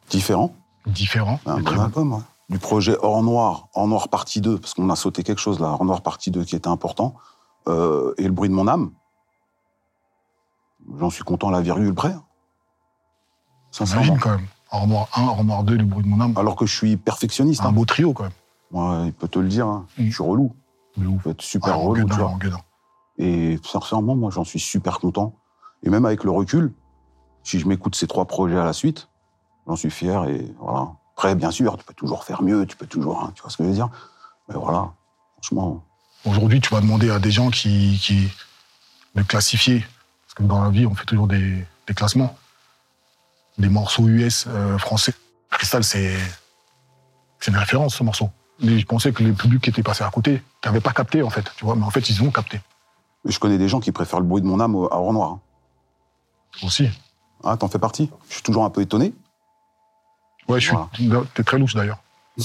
Différent, 0.10 0.56
Différent, 0.86 1.40
un 1.46 1.58
bon 1.58 1.64
très 1.64 1.76
bon. 1.76 1.82
album, 1.84 2.14
ouais. 2.14 2.22
Du 2.48 2.60
projet 2.60 2.96
Or 3.02 3.24
Noir, 3.24 3.68
Or 3.74 3.88
Noir 3.88 4.08
partie 4.08 4.40
2, 4.40 4.60
parce 4.60 4.76
qu'on 4.76 4.90
a 4.90 4.96
sauté 4.96 5.24
quelque 5.24 5.42
chose 5.42 5.60
là, 5.60 5.68
Or 5.68 5.84
Noir 5.84 6.02
partie 6.02 6.32
2 6.32 6.44
qui 6.46 6.56
était 6.56 6.68
important, 6.70 7.16
euh, 7.68 8.14
et 8.18 8.24
Le 8.24 8.32
bruit 8.32 8.50
de 8.50 8.54
mon 8.54 8.68
âme, 8.68 8.92
j'en 10.98 11.10
suis 11.10 11.24
content 11.24 11.50
à 11.50 11.52
la 11.52 11.62
virgule 11.62 11.94
près. 11.94 12.12
hein. 12.12 12.24
Sincèrement. 13.72 14.04
Imagine 14.06 14.22
quand 14.22 14.32
même. 14.32 14.88
Noir 14.88 15.08
1, 15.16 15.24
hors 15.24 15.44
noir 15.46 15.64
2, 15.64 15.78
le 15.78 15.86
bruit 15.86 16.04
de 16.04 16.08
mon 16.10 16.20
âme. 16.20 16.34
Alors 16.38 16.56
que 16.56 16.66
je 16.66 16.76
suis 16.76 16.98
perfectionniste. 16.98 17.62
un 17.62 17.70
hein. 17.70 17.72
beau 17.72 17.86
trio 17.86 18.14
quand 18.14 18.24
même. 18.24 18.32
Moi, 18.72 19.04
il 19.06 19.14
peut 19.14 19.28
te 19.28 19.40
le 19.40 19.48
dire, 19.48 19.68
hein. 19.68 19.86
Mm. 19.98 20.06
je 20.08 20.12
suis 20.14 20.24
relou. 20.24 20.54
De 20.98 21.08
ouf. 21.08 21.18
Je 21.20 21.24
peux 21.24 21.30
être 21.32 21.42
super 21.42 21.74
Ah, 21.74 21.78
relou, 21.78 22.08
tu 22.10 22.16
vois. 22.16 22.38
Et 23.18 23.58
sincèrement, 23.64 24.16
moi, 24.16 24.32
j'en 24.32 24.44
suis 24.44 24.60
super 24.60 25.00
content. 25.00 25.36
Et 25.84 25.90
même 25.90 26.06
avec 26.06 26.24
le 26.24 26.32
recul, 26.32 26.74
si 27.44 27.60
je 27.60 27.68
m'écoute 27.68 27.96
ces 27.96 28.08
trois 28.08 28.26
projets 28.26 28.58
à 28.58 28.66
la 28.66 28.74
suite, 28.74 29.08
j'en 29.68 29.76
suis 29.76 29.90
fier. 29.92 30.26
Et 30.26 30.54
voilà. 30.60 30.92
Après, 31.14 31.36
bien 31.36 31.52
sûr, 31.52 31.78
tu 31.78 31.86
peux 31.86 31.94
toujours 31.94 32.26
faire 32.26 32.42
mieux, 32.42 32.66
tu 32.66 32.76
peux 32.76 32.88
toujours, 32.88 33.24
hein, 33.24 33.32
tu 33.36 33.42
vois 33.42 33.50
ce 33.50 33.58
que 33.58 33.64
je 33.64 33.70
veux 33.70 33.76
dire. 33.76 33.90
Mais 34.50 34.56
voilà, 34.56 34.92
franchement, 35.36 35.84
Aujourd'hui, 36.26 36.60
tu 36.62 36.70
vas 36.74 36.82
demander 36.82 37.10
à 37.12 37.20
des 37.20 37.32
gens 37.32 37.50
qui, 37.52 38.00
qui 38.02 38.30
de 39.16 39.22
classifier, 39.24 39.86
parce 40.26 40.34
que 40.36 40.44
dans 40.44 40.64
la 40.64 40.70
vie, 40.70 40.86
on 40.86 40.96
fait 40.96 41.06
toujours 41.06 41.28
des, 41.28 41.64
des 41.88 41.94
classements, 41.94 42.38
des 43.58 43.70
morceaux 43.70 44.08
US 44.08 44.46
euh, 44.48 44.78
français. 44.78 45.14
Freestyle, 45.52 45.84
c'est 45.84 46.18
c'est 47.40 47.52
une 47.52 47.58
référence, 47.58 47.96
ce 47.96 48.04
morceau. 48.04 48.30
Mais 48.60 48.80
je 48.80 48.86
pensais 48.86 49.12
que 49.12 49.22
les 49.22 49.34
publics 49.34 49.62
qui 49.62 49.70
étaient 49.70 49.84
passés 49.84 50.04
à 50.04 50.10
côté 50.10 50.42
n'avaient 50.66 50.82
pas 50.82 50.94
capté, 50.94 51.22
en 51.22 51.30
fait, 51.30 51.46
tu 51.58 51.66
vois. 51.66 51.76
Mais 51.76 51.84
en 51.84 51.92
fait, 51.92 52.10
ils 52.10 52.24
ont 52.24 52.32
capté 52.32 52.60
Je 53.26 53.38
connais 53.38 53.58
des 53.60 53.70
gens 53.70 53.80
qui 53.80 53.92
préfèrent 53.92 54.20
le 54.20 54.26
bruit 54.26 54.42
de 54.42 54.48
mon 54.48 54.60
âme 54.60 54.74
à 54.76 54.96
Or 54.98 55.14
Noir. 55.14 55.32
hein. 55.32 55.40
aussi. 56.64 56.90
Ah, 57.44 57.56
t'en 57.58 57.68
fais 57.68 57.78
partie? 57.80 58.10
Je 58.30 58.36
suis 58.36 58.44
toujours 58.44 58.66
un 58.66 58.70
peu 58.72 58.82
étonné. 58.82 59.14
Ouais, 60.48 60.60
je 60.60 60.68
suis. 60.70 61.10
T'es 61.36 61.44
très 61.44 61.60
louche 61.60 61.76
d'ailleurs. 61.76 62.00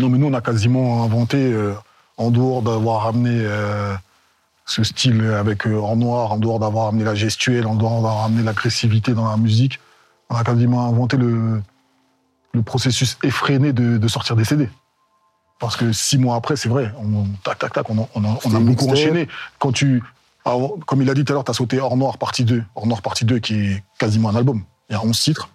non, 0.00 0.08
mais 0.08 0.18
nous, 0.18 0.26
on 0.26 0.34
a 0.34 0.40
quasiment 0.40 1.04
inventé, 1.04 1.36
euh, 1.52 1.74
en 2.16 2.30
dehors 2.30 2.62
d'avoir 2.62 3.06
amené 3.06 3.30
euh, 3.44 3.94
ce 4.66 4.82
style 4.84 5.22
avec 5.32 5.66
euh, 5.66 5.78
en 5.80 5.96
noir, 5.96 6.32
en 6.32 6.38
dehors 6.38 6.58
d'avoir 6.58 6.88
amené 6.88 7.04
la 7.04 7.14
gestuelle, 7.14 7.66
en 7.66 7.74
dehors 7.74 7.94
d'avoir 7.94 8.24
amené 8.24 8.42
l'agressivité 8.42 9.14
dans 9.14 9.28
la 9.28 9.36
musique, 9.36 9.78
on 10.28 10.36
a 10.36 10.44
quasiment 10.44 10.86
inventé 10.86 11.16
le, 11.16 11.62
le 12.52 12.62
processus 12.62 13.18
effréné 13.22 13.72
de, 13.72 13.96
de 13.98 14.08
sortir 14.08 14.36
des 14.36 14.44
CD. 14.44 14.68
Parce 15.58 15.76
que 15.76 15.92
six 15.92 16.16
mois 16.18 16.36
après, 16.36 16.56
c'est 16.56 16.68
vrai, 16.68 16.92
on, 16.98 17.26
tac, 17.44 17.58
tac, 17.58 17.72
tac, 17.72 17.90
on 17.90 17.98
a, 18.02 18.06
on 18.14 18.24
a- 18.24 18.28
on 18.28 18.34
a 18.34 18.38
C'était 18.42 18.58
beaucoup 18.60 18.86
enchaîné. 18.92 19.28
Quand 19.58 19.72
tu, 19.72 20.02
alors, 20.44 20.78
comme 20.86 21.02
il 21.02 21.10
a 21.10 21.14
dit 21.14 21.24
tout 21.24 21.32
à 21.32 21.34
l'heure, 21.34 21.44
tu 21.44 21.50
as 21.50 21.54
sauté 21.54 21.80
Hors 21.80 21.96
Noir 21.98 22.16
partie 22.16 22.44
2. 22.44 22.62
Hors 22.74 22.86
Noir 22.86 23.02
partie 23.02 23.24
2 23.26 23.38
qui 23.40 23.54
est 23.54 23.84
quasiment 23.98 24.30
un 24.30 24.36
album. 24.36 24.62
Il 24.88 24.94
y 24.94 24.96
a 24.96 25.04
11 25.04 25.18
titres. 25.20 25.50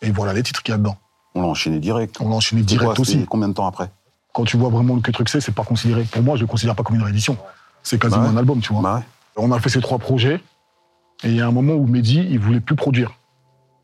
Et 0.00 0.10
voilà 0.12 0.32
les 0.32 0.42
titres 0.42 0.62
qu'il 0.62 0.72
y 0.72 0.74
a 0.74 0.78
dedans. 0.78 0.96
On 1.34 1.42
l'a 1.42 1.48
enchaîné 1.48 1.78
direct. 1.78 2.16
On 2.20 2.28
l'a 2.28 2.34
enchaîné 2.36 2.62
direct 2.62 2.98
aussi. 2.98 3.24
Combien 3.26 3.48
de 3.48 3.54
temps 3.54 3.66
après 3.66 3.90
Quand 4.32 4.44
tu 4.44 4.56
vois 4.56 4.68
vraiment 4.68 4.98
que 5.00 5.10
truc 5.10 5.28
c'est, 5.28 5.40
c'est 5.40 5.52
pas 5.54 5.64
considéré. 5.64 6.04
Pour 6.04 6.22
moi, 6.22 6.36
je 6.36 6.40
le 6.42 6.46
considère 6.46 6.74
pas 6.74 6.82
comme 6.82 6.96
une 6.96 7.02
réédition. 7.02 7.36
C'est 7.82 8.00
quasiment 8.00 8.22
Bah 8.22 8.28
ouais. 8.28 8.34
un 8.34 8.38
album, 8.38 8.60
tu 8.60 8.72
vois. 8.72 8.82
Bah 8.82 8.94
ouais. 8.96 9.02
On 9.36 9.52
a 9.52 9.60
fait 9.60 9.68
ces 9.68 9.80
trois 9.80 9.98
projets. 9.98 10.40
Et 11.22 11.28
il 11.28 11.36
y 11.36 11.40
a 11.40 11.46
un 11.46 11.50
moment 11.52 11.74
où 11.74 11.86
Mehdi, 11.86 12.26
il 12.30 12.38
voulait 12.38 12.60
plus 12.60 12.76
produire. 12.76 13.12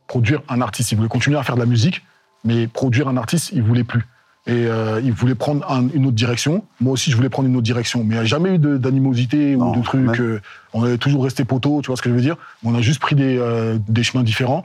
Produire 0.09 0.43
un 0.49 0.61
artiste. 0.61 0.93
Il 0.93 0.97
voulait 0.97 1.09
continuer 1.09 1.37
à 1.39 1.43
faire 1.43 1.55
de 1.57 1.61
la 1.61 1.67
musique, 1.67 2.03
mais 2.45 2.67
produire 2.67 3.09
un 3.09 3.17
artiste, 3.17 3.51
il 3.53 3.63
voulait 3.63 3.85
plus. 3.85 4.07
Et 4.49 4.53
euh, 4.67 5.01
il 5.03 5.13
voulait 5.13 5.35
prendre 5.35 5.69
un- 5.71 5.89
une 5.89 6.07
autre 6.07 6.15
direction. 6.15 6.65
Moi 6.81 6.93
aussi, 6.93 7.11
je 7.11 7.17
voulais 7.17 7.29
prendre 7.29 7.49
une 7.49 7.57
autre 7.57 7.65
direction. 7.65 8.01
Mais 8.05 8.15
il 8.15 8.19
n'y 8.19 8.23
a 8.23 8.25
jamais 8.25 8.55
eu 8.55 8.59
d'animosité 8.59 9.57
ou 9.57 9.75
de 9.75 9.83
trucs. 9.83 10.21
euh, 10.21 10.41
on 10.73 10.85
avait 10.85 10.99
toujours 10.99 11.25
resté 11.25 11.45
poteau, 11.45 11.81
tu 11.83 11.89
vois 11.89 11.97
ce 11.97 12.03
que 12.03 12.11
je 12.11 12.15
veux 12.15 12.21
dire 12.21 12.37
On 12.65 12.75
a 12.75 12.81
juste 12.81 13.01
pris 13.01 13.17
des, 13.17 13.37
euh, 13.39 13.79
des 13.89 14.05
chemins 14.05 14.23
différents. 14.23 14.65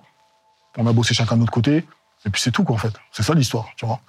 On 0.78 0.86
a 0.86 0.94
bossé 0.94 1.14
chacun 1.16 1.36
de 1.36 1.40
notre 1.42 1.52
côté. 1.52 1.84
Et 2.26 2.30
puis 2.30 2.42
c'est 2.42 2.52
tout, 2.52 2.64
quoi, 2.64 2.76
en 2.76 2.80
fait. 2.80 2.94
C'est 3.12 3.24
ça 3.24 3.34
l'histoire, 3.34 3.68
tu 3.78 3.86
vois. 3.86 4.00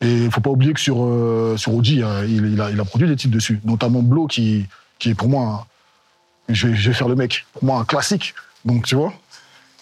Et 0.00 0.24
il 0.24 0.30
faut 0.30 0.40
pas 0.40 0.50
oublier 0.50 0.72
que 0.74 0.80
sur, 0.80 1.04
euh, 1.04 1.56
sur 1.56 1.72
OG, 1.74 2.00
euh, 2.00 2.26
il, 2.28 2.44
il 2.52 2.60
a, 2.60 2.70
il 2.70 2.80
a 2.80 2.84
produit 2.84 3.06
des 3.08 3.16
titres 3.16 3.32
dessus, 3.34 3.60
notamment 3.64 4.02
Blow, 4.02 4.26
qui, 4.26 4.66
qui 4.98 5.10
est 5.10 5.14
pour 5.14 5.28
moi, 5.28 5.66
un- 6.48 6.52
je, 6.52 6.66
vais, 6.68 6.74
je 6.76 6.90
vais 6.90 6.94
faire 6.94 7.08
le 7.08 7.14
mec, 7.14 7.46
pour 7.52 7.64
moi 7.64 7.78
un 7.80 7.84
classique. 7.84 8.34
Donc 8.64 8.84
tu 8.86 8.96
vois. 8.96 9.12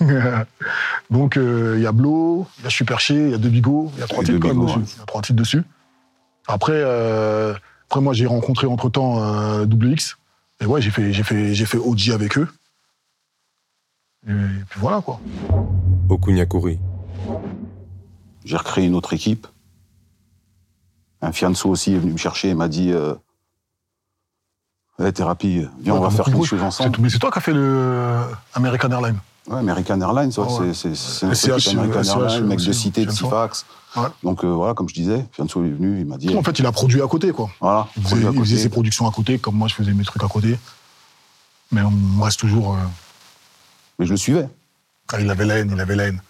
Donc 1.10 1.36
euh, 1.36 1.74
il 1.78 1.82
y 1.82 1.86
a 1.86 1.92
Blow, 1.92 2.46
il 2.58 2.64
y 2.64 2.66
a 2.66 2.68
Je 2.68 2.74
suis 2.74 2.84
perché, 2.84 3.14
il 3.14 3.30
y 3.30 3.34
a 3.34 3.38
De 3.38 3.48
Bigo, 3.48 3.90
il 3.94 4.00
y 4.00 4.02
a 4.02 4.06
trois 4.06 4.22
titres 4.22 4.38
quand 4.38 4.48
même 4.48 4.64
dessus. 4.66 4.78
Il 4.96 4.98
y 4.98 5.02
a 5.02 5.06
trois 5.06 5.22
titres 5.22 5.38
dessus. 5.38 5.62
Après, 6.46 6.72
euh, 6.74 7.54
après 7.88 8.00
moi 8.00 8.12
j'ai 8.12 8.26
rencontré 8.26 8.66
entre 8.66 8.88
temps 8.90 9.64
Double 9.64 9.92
X. 9.92 10.16
Et 10.60 10.66
ouais, 10.66 10.80
j'ai 10.82 10.90
fait, 10.90 11.12
j'ai 11.12 11.22
fait, 11.22 11.54
j'ai 11.54 11.66
fait 11.66 11.78
OG 11.78 12.10
avec 12.10 12.36
eux. 12.38 12.48
Et 14.28 14.32
puis 14.70 14.78
voilà 14.80 15.00
quoi. 15.00 15.20
Okunyakuri, 16.08 16.78
J'ai 18.44 18.56
recréé 18.56 18.86
une 18.86 18.94
autre 18.94 19.12
équipe. 19.12 19.46
Un 21.20 21.32
fianso 21.32 21.68
aussi 21.68 21.92
est 21.94 21.98
venu 21.98 22.12
me 22.12 22.18
chercher 22.18 22.48
et 22.48 22.54
m'a 22.54 22.68
dit 22.68 22.90
euh, 22.92 23.14
Thérapie, 25.14 25.66
viens, 25.80 25.94
Ouais, 25.94 25.98
on 25.98 26.02
va 26.02 26.10
faire 26.10 26.24
quelque 26.26 26.44
chose 26.44 26.62
ensemble. 26.62 26.98
Mais 27.00 27.10
c'est 27.10 27.18
toi 27.18 27.30
qui 27.30 27.38
as 27.38 27.42
fait 27.42 27.52
le 27.52 27.60
euh, 27.62 28.24
American 28.54 28.90
Airlines. 28.90 29.18
Ouais, 29.48 29.58
American 29.58 30.00
Airlines, 30.00 30.30
ouais, 30.36 30.44
Ah 30.48 30.60
ouais. 30.60 30.74
c'est- 30.74 30.94
c'est 30.94 31.26
American 31.26 32.02
CH 32.04 32.08
Airlines, 32.16 32.46
mec 32.46 32.60
de 32.60 32.72
Cité, 32.72 33.04
de. 33.06 33.10
Sifax. 33.10 33.66
Donc 34.22 34.44
euh, 34.44 34.48
voilà, 34.48 34.74
comme 34.74 34.88
je 34.88 34.94
disais, 34.94 35.26
Fianso 35.32 35.64
est 35.64 35.68
venu, 35.70 36.00
il 36.00 36.06
m'a 36.06 36.16
dit 36.18 36.34
En 36.36 36.42
fait, 36.42 36.58
il 36.58 36.66
a 36.66 36.72
produit 36.72 37.02
à 37.02 37.06
côté, 37.08 37.30
quoi. 37.32 37.50
voilà, 37.60 37.88
Il 37.96 38.02
faisait, 38.04 38.22
il 38.32 38.38
faisait 38.40 38.56
ses 38.58 38.68
productions 38.68 39.08
à 39.08 39.12
côté, 39.12 39.38
comme 39.38 39.56
moi 39.56 39.68
je 39.68 39.74
faisais 39.74 39.92
mes 39.92 40.04
trucs 40.04 40.22
à 40.22 40.28
côté. 40.28 40.58
Mais 41.72 41.80
on 41.82 42.22
reste 42.22 42.38
toujours. 42.40 42.74
euh, 42.74 42.78
Mais 43.98 44.06
je 44.06 44.12
le 44.12 44.16
suivais. 44.16 44.48
quand 45.06 45.18
il 45.18 45.28
avait 45.30 45.44
la 45.44 45.58
haine, 45.58 45.70
il 45.74 45.80
avait 45.80 45.96
la 45.96 46.04
haine. 46.08 46.22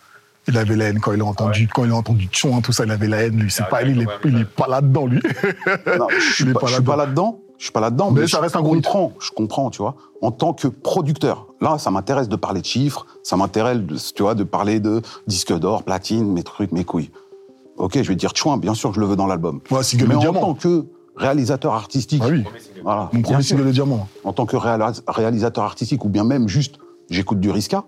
Il 0.49 0.58
avait 0.58 0.75
la 0.76 0.87
haine 0.87 0.99
quand 1.00 1.12
il 1.12 1.20
a 1.20 1.25
entendu, 1.25 1.68
quand 1.72 1.84
il 1.84 1.92
a 1.92 1.94
entendu 1.96 2.26
Tchon, 2.26 2.61
tout 2.62 2.72
ça, 2.72 2.84
il 2.84 2.90
avait 2.90 3.06
la 3.06 3.18
haine. 3.25 3.38
Lui, 3.38 3.50
c'est 3.50 3.66
pas, 3.68 3.82
lui, 3.82 3.92
il 3.92 4.02
est, 4.02 4.08
il 4.25 4.40
est 4.40 4.44
pas 4.44 4.66
là-dedans, 4.66 5.06
lui. 5.06 5.20
Non, 5.99 6.08
je 6.18 6.32
suis 6.32 6.52
pas, 6.52 6.96
là-dedans. 6.96 7.38
Je 7.58 7.64
suis 7.66 7.72
pas 7.72 7.80
là-dedans, 7.80 8.11
Mais 8.11 8.22
mais, 8.22 8.26
ça 8.26 8.38
je 8.38 8.42
reste 8.42 8.56
un 8.56 8.62
gros 8.62 8.75
hit. 8.75 8.82
comprends, 8.84 9.12
je 9.20 9.30
comprends, 9.30 9.70
tu 9.70 9.78
vois. 9.82 9.94
En 10.20 10.32
tant 10.32 10.52
que 10.52 10.66
producteur, 10.66 11.46
là, 11.61 11.78
ça 11.78 11.92
m'intéresse 11.92 12.28
de 12.28 12.34
parler 12.34 12.61
de 12.61 12.66
chiffres, 12.66 13.06
ça 13.22 13.37
m'intéresse, 13.37 13.78
de- 13.78 13.96
tu 14.16 14.22
vois, 14.25 14.34
de 14.34 14.42
parler 14.42 14.80
de 14.80 15.00
disque 15.28 15.56
d'or, 15.56 15.84
platine, 15.84 16.32
mes 16.32 16.42
trucs, 16.42 16.72
mes 16.72 16.84
couilles. 16.84 17.11
Ok, 17.76 17.92
je 18.02 18.08
vais 18.08 18.16
dire 18.16 18.32
chouin, 18.34 18.56
bien 18.56 18.75
sûr 18.75 18.90
que 18.90 18.96
je 18.96 19.00
le 19.00 19.06
veux 19.06 19.14
dans 19.16 19.26
l'album. 19.28 19.61
Ouais, 19.70 19.80
Mais 20.08 20.14
en 20.16 20.18
diamant. 20.18 20.40
tant 20.40 20.54
que 20.54 20.87
réalisateur 21.14 21.72
artistique, 21.75 22.22
Ah 22.25 22.30
oui, 22.30 22.42
voilà, 22.82 23.02
mon 23.12 23.20
bien 23.20 23.22
premier 23.30 23.42
single 23.44 23.66
de 23.66 23.70
diamant. 23.70 24.08
en 24.25 24.32
tant 24.32 24.44
que 24.44 24.56
réalisateur 25.06 25.62
artistique, 25.62 26.04
ou 26.04 26.08
bien 26.08 26.25
même 26.25 26.49
juste, 26.49 26.78
j'écoute 27.11 27.38
du 27.38 27.50
Riska, 27.52 27.84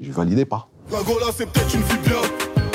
je 0.00 0.10
validais 0.10 0.46
pas. 0.46 0.68
La 0.90 1.02
Gola 1.02 1.26
c'est 1.34 1.46
peut-être 1.46 1.74
une 1.74 1.82
fille 1.82 1.98
bien, 1.98 2.20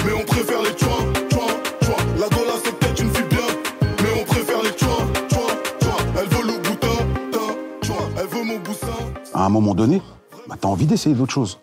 mais 0.05 0.13
on 0.13 0.25
préfère 0.25 0.61
les 0.61 0.77
chouins, 0.77 1.13
chouins, 1.31 1.55
chouins. 1.83 2.05
La 2.19 2.27
Gola 2.29 2.53
c'est 2.63 2.77
peut-être 2.77 3.01
une 3.01 3.13
fille 3.13 3.27
bien, 3.29 3.39
mais 3.81 4.21
on 4.21 4.25
préfère 4.25 4.61
les 4.63 4.77
chouins, 4.77 5.05
chouins, 5.31 5.55
chouins. 5.81 6.05
Elle 6.19 6.27
veut 6.27 6.47
le 6.47 6.57
boutin, 6.57 7.05
tin, 7.31 7.87
chouin. 7.87 8.09
Elle 8.17 8.27
veut 8.27 8.43
mon 8.43 8.59
boussin. 8.59 8.87
à 9.33 9.45
un 9.45 9.49
moment 9.49 9.75
donné, 9.75 10.01
bah, 10.47 10.55
t'as 10.59 10.67
envie 10.67 10.85
d'essayer 10.85 11.15
d'autres 11.15 11.33
choses. 11.33 11.59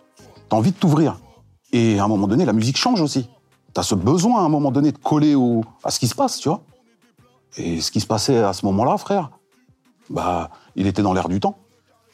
T'as 0.48 0.56
envie 0.56 0.70
de 0.70 0.76
t'ouvrir. 0.76 1.18
Et 1.72 1.98
à 1.98 2.04
un 2.04 2.08
moment 2.08 2.28
donné, 2.28 2.44
la 2.44 2.52
musique 2.52 2.76
change 2.78 3.00
aussi. 3.00 3.28
T'as 3.74 3.82
ce 3.82 3.94
besoin 3.94 4.40
à 4.40 4.44
un 4.44 4.48
moment 4.48 4.70
donné 4.70 4.92
de 4.92 4.98
coller 4.98 5.34
à 5.84 5.90
ce 5.90 5.98
qui 5.98 6.06
se 6.06 6.14
passe, 6.14 6.38
tu 6.38 6.48
vois. 6.48 6.62
Et 7.58 7.80
ce 7.80 7.90
qui 7.90 8.00
se 8.00 8.06
passait 8.06 8.38
à 8.38 8.52
ce 8.52 8.64
moment-là, 8.66 8.96
frère, 8.96 9.30
bah, 10.08 10.50
il 10.76 10.86
était 10.86 11.02
dans 11.02 11.12
l'air 11.12 11.28
du 11.28 11.40
temps. 11.40 11.58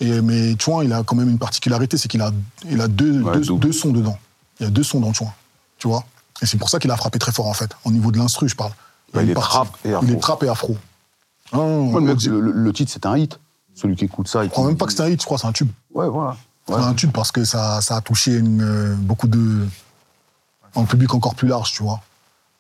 Et, 0.03 0.21
mais 0.21 0.57
Chouin, 0.59 0.83
il 0.85 0.93
a 0.93 1.03
quand 1.05 1.15
même 1.17 1.29
une 1.31 1.39
particularité, 1.39 1.97
c'est 1.97 2.09
qu'il 2.09 2.21
a, 2.23 2.33
il 2.69 2.81
a 2.81 2.89
deux, 2.89 3.23
Ouais, 3.23 3.39
deux, 3.41 3.73
sons 3.73 3.93
dedans. 3.93 4.19
Il 4.59 4.65
y 4.65 4.67
a 4.67 4.71
deux 4.71 4.83
sons 4.83 5.01
dans 5.01 5.13
Chouin, 5.13 5.33
tu 5.79 5.87
vois. 5.89 6.05
Et 6.43 6.47
c'est 6.47 6.59
pour 6.59 6.69
ça 6.71 6.79
qu'il 6.81 6.91
a 6.91 6.97
frappé 6.97 7.19
très 7.21 7.31
fort, 7.31 7.47
en 7.47 7.53
fait. 7.55 7.71
Au 7.85 7.91
niveau 7.93 8.11
de 8.11 8.19
l'instru, 8.19 8.49
je 8.49 8.57
parle. 8.57 8.73
Bah, 9.15 9.23
il 9.23 9.31
est 9.31 9.35
trap 9.35 9.69
et 9.85 9.93
afro. 9.95 10.07
Il 10.07 10.13
est 10.13 10.19
trap 10.21 10.43
et 10.43 10.49
afro. 10.49 10.77
Ah, 11.53 11.59
Ouais, 11.59 12.01
le, 12.01 12.11
on 12.13 12.15
dit- 12.15 12.29
le- 12.29 12.41
le 12.51 12.73
titre, 12.73 12.91
c'était 12.91 13.07
un 13.07 13.17
hit. 13.17 13.39
Celui 13.75 13.95
qui 13.97 14.05
écoute 14.07 14.27
ça. 14.29 14.43
je 14.45 14.49
crois 14.49 14.67
même 14.67 14.77
pas 14.77 14.87
que 14.87 14.93
c'est 14.93 15.03
un 15.03 15.09
hit, 15.09 15.21
je 15.21 15.25
crois, 15.27 15.39
c'est 15.39 15.47
un 15.47 15.53
tube. 15.53 15.71
Ouais, 15.95 16.09
voilà. 16.09 16.37
Ouais. 16.69 16.77
C'est 16.79 16.83
un 16.85 16.95
tube 16.95 17.11
parce 17.13 17.31
que 17.33 17.45
ça, 17.45 17.81
ça 17.81 17.97
a 17.97 18.01
touché 18.01 18.35
une, 18.37 18.61
euh, 18.63 18.95
beaucoup 18.97 19.29
de. 19.29 19.67
un 20.77 20.85
public 20.85 21.15
encore 21.15 21.35
plus 21.35 21.49
large, 21.49 21.73
tu 21.73 21.83
vois. 21.83 22.01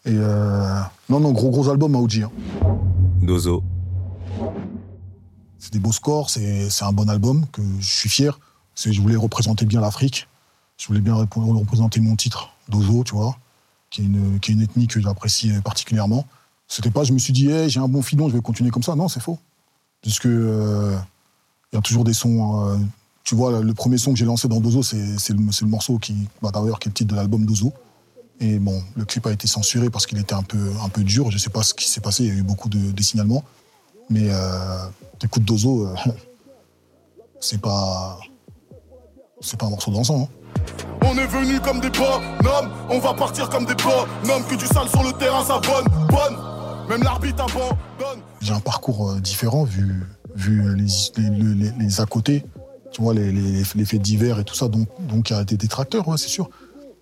Et 0.04 0.12
euh, 0.14 0.80
non, 1.08 1.20
non, 1.20 1.32
gros, 1.32 1.50
gros 1.50 1.68
album 1.70 1.94
à 1.94 1.98
OG. 1.98 2.22
hein. 2.24 2.30
Dozo, 3.22 3.62
C'est 5.62 5.72
des 5.72 5.78
beaux 5.78 5.92
scores, 5.92 6.28
c'est 6.28 6.82
un 6.82 6.92
bon 6.92 7.08
album, 7.08 7.46
que 7.52 7.62
je 7.78 7.86
suis 7.86 8.08
fier. 8.08 8.40
Je 8.74 9.00
voulais 9.00 9.14
représenter 9.14 9.64
bien 9.64 9.80
l'Afrique. 9.80 10.26
Je 10.76 10.88
voulais 10.88 11.00
bien 11.00 11.14
rep- 11.14 11.32
représenter 11.34 12.00
mon 12.00 12.16
titre, 12.16 12.50
Dozo, 12.68 13.04
tu 13.04 13.14
vois, 13.14 13.38
qui 13.88 14.00
est 14.00 14.06
une, 14.06 14.40
qui 14.40 14.50
est 14.50 14.54
une 14.54 14.62
ethnie 14.62 14.88
que 14.88 15.00
j'apprécie 15.00 15.52
particulièrement. 15.62 16.26
C'était 16.66 16.90
pas, 16.90 17.04
je 17.04 17.12
me 17.12 17.18
suis 17.20 17.32
dit, 17.32 17.48
Hey, 17.48 17.70
j'ai 17.70 17.78
un 17.78 17.86
bon 17.86 18.02
filon, 18.02 18.28
je 18.28 18.34
vais 18.34 18.40
continuer 18.40 18.70
comme 18.70 18.82
ça. 18.82 18.96
Non, 18.96 19.06
c'est 19.06 19.20
faux. 19.20 19.38
Puisque 20.00 20.26
euh, 20.26 20.98
il 21.72 21.76
y 21.76 21.78
a 21.78 21.80
toujours 21.82 22.02
des 22.02 22.14
sons. 22.14 22.66
euh, 22.66 22.76
tu 23.22 23.36
vois, 23.36 23.60
le 23.60 23.72
premier 23.74 23.98
son 23.98 24.12
que 24.12 24.18
j'ai 24.18 24.24
lancé 24.24 24.48
dans 24.48 24.58
Dozo, 24.58 24.82
c'est 24.82 24.96
le, 24.96 25.36
le 25.38 25.66
morceau 25.68 25.98
qui, 26.00 26.26
bah, 26.40 26.50
d'ailleurs, 26.52 26.80
qui 26.80 26.88
est 26.88 26.90
le 26.90 26.94
titre 26.94 27.10
de 27.12 27.16
l'album 27.16 27.46
Dozo. 27.46 27.72
Et 28.40 28.58
bon, 28.58 28.82
le 28.96 29.04
clip 29.04 29.24
a 29.28 29.30
été 29.32 29.46
censuré 29.46 29.90
parce 29.90 30.06
qu'il 30.06 30.18
était 30.18 30.34
un 30.34 30.42
peu, 30.42 30.72
un 30.82 30.88
peu 30.88 31.04
dur. 31.04 31.30
Je 31.30 31.38
sais 31.38 31.50
pas 31.50 31.62
ce 31.62 31.72
qui 31.72 31.88
s'est 31.88 32.00
passé, 32.00 32.24
il 32.24 32.28
y 32.30 32.32
a 32.32 32.34
eu 32.34 32.42
beaucoup 32.42 32.68
de, 32.68 32.90
de 32.90 33.02
signalements. 33.02 33.44
Mais 34.10 34.28
euh, 34.30 34.78
t'écoutes 35.18 35.44
Dozo, 35.44 35.86
euh, 35.86 35.94
c'est 37.40 37.60
pas. 37.60 38.18
C'est 39.40 39.58
pas 39.58 39.66
un 39.66 39.70
morceau 39.70 39.90
dansant. 39.90 40.22
hein. 40.22 40.28
On 41.04 41.18
est 41.18 41.26
venu 41.26 41.58
comme 41.60 41.80
des 41.80 41.90
bonhommes, 41.90 42.70
on 42.88 42.98
va 43.00 43.12
partir 43.14 43.48
comme 43.50 43.64
des 43.66 43.74
bonhommes. 43.74 44.44
Que 44.48 44.54
du 44.54 44.66
sale 44.66 44.88
sur 44.88 45.02
le 45.02 45.12
terrain, 45.14 45.44
ça 45.44 45.58
bonne, 45.60 46.06
bonne. 46.08 46.36
Même 46.88 47.02
l'arbitre 47.02 47.42
abandonne. 47.42 48.22
J'ai 48.40 48.52
un 48.52 48.60
parcours 48.60 49.10
euh, 49.10 49.20
différent 49.20 49.64
vu, 49.64 50.04
vu 50.36 50.62
les, 50.76 50.84
les, 51.18 51.54
les- 51.54 51.72
les 51.78 52.00
à 52.00 52.06
côté, 52.06 52.44
tu 52.92 53.02
vois, 53.02 53.14
les, 53.14 53.32
les, 53.32 53.62
les 53.74 53.84
faits 53.84 54.00
divers 54.02 54.38
et 54.38 54.44
tout 54.44 54.54
ça. 54.54 54.68
Donc, 54.68 54.86
donc 55.00 55.30
il 55.30 55.32
y 55.32 55.36
a 55.36 55.42
des 55.44 55.56
détracteurs, 55.56 56.06
ouais, 56.06 56.18
c'est 56.18 56.28
sûr. 56.28 56.48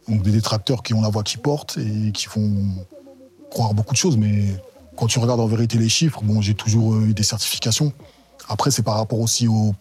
Donc 0.08 0.22
des 0.22 0.32
détracteurs 0.32 0.82
qui 0.82 0.94
ont 0.94 1.02
la 1.02 1.08
voix 1.10 1.22
qui 1.22 1.36
porte 1.36 1.76
et 1.76 2.12
qui 2.12 2.24
font 2.26 2.50
croire 3.50 3.74
beaucoup 3.74 3.92
de 3.92 3.98
choses. 3.98 4.16
Mais 4.16 4.44
quand 4.96 5.06
tu 5.06 5.18
regardes 5.18 5.40
en 5.40 5.46
vérité 5.46 5.78
les 5.78 5.88
chiffres, 5.88 6.20
bon, 6.22 6.40
j'ai 6.40 6.54
toujours 6.54 6.94
euh, 6.94 7.06
eu 7.06 7.14
des 7.14 7.22
certifications. 7.22 7.92
Après, 8.48 8.70
c'est 8.70 8.82
par 8.82 8.96
rapport 8.96 9.20
aussi 9.20 9.46
au, 9.48 9.74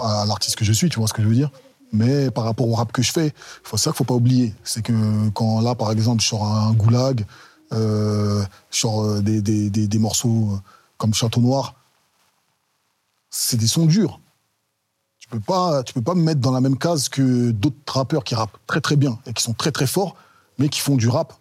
à 0.00 0.24
l'artiste 0.26 0.56
que 0.56 0.64
je 0.64 0.72
suis, 0.72 0.88
tu 0.88 0.98
vois 0.98 1.08
ce 1.08 1.12
que 1.12 1.22
je 1.22 1.26
veux 1.26 1.34
dire. 1.34 1.50
Mais 1.92 2.30
par 2.30 2.44
rapport 2.44 2.68
au 2.68 2.74
rap 2.74 2.92
que 2.92 3.02
je 3.02 3.12
fais, 3.12 3.32
faut 3.62 3.76
ça 3.76 3.90
qu'il 3.90 3.98
faut 3.98 4.04
pas 4.04 4.14
oublier. 4.14 4.54
C'est 4.64 4.82
que 4.82 5.28
quand 5.30 5.60
là, 5.60 5.74
par 5.74 5.90
exemple, 5.92 6.22
je 6.22 6.28
sors 6.28 6.44
un 6.46 6.72
goulag, 6.72 7.24
euh, 7.72 8.44
je 8.70 8.78
sors 8.78 9.04
euh, 9.04 9.20
des, 9.20 9.40
des, 9.40 9.70
des, 9.70 9.88
des 9.88 9.98
morceaux 9.98 10.50
euh, 10.52 10.56
comme 10.96 11.14
Château 11.14 11.40
Noir, 11.40 11.74
c'est 13.30 13.56
des 13.56 13.66
sons 13.66 13.86
durs. 13.86 14.20
Tu 15.18 15.28
peux 15.28 15.40
peux 15.40 16.02
pas 16.02 16.14
me 16.14 16.22
mettre 16.22 16.40
dans 16.40 16.52
la 16.52 16.60
même 16.60 16.78
case 16.78 17.08
que 17.08 17.50
d'autres 17.50 17.76
rappeurs 17.92 18.24
qui 18.24 18.34
rappent 18.34 18.58
très 18.66 18.80
très 18.80 18.96
bien 18.96 19.18
et 19.26 19.32
qui 19.32 19.42
sont 19.42 19.54
très 19.54 19.72
très 19.72 19.86
forts, 19.86 20.14
mais 20.58 20.68
qui 20.68 20.80
font 20.80 20.96
du 20.96 21.08
rap 21.08 21.32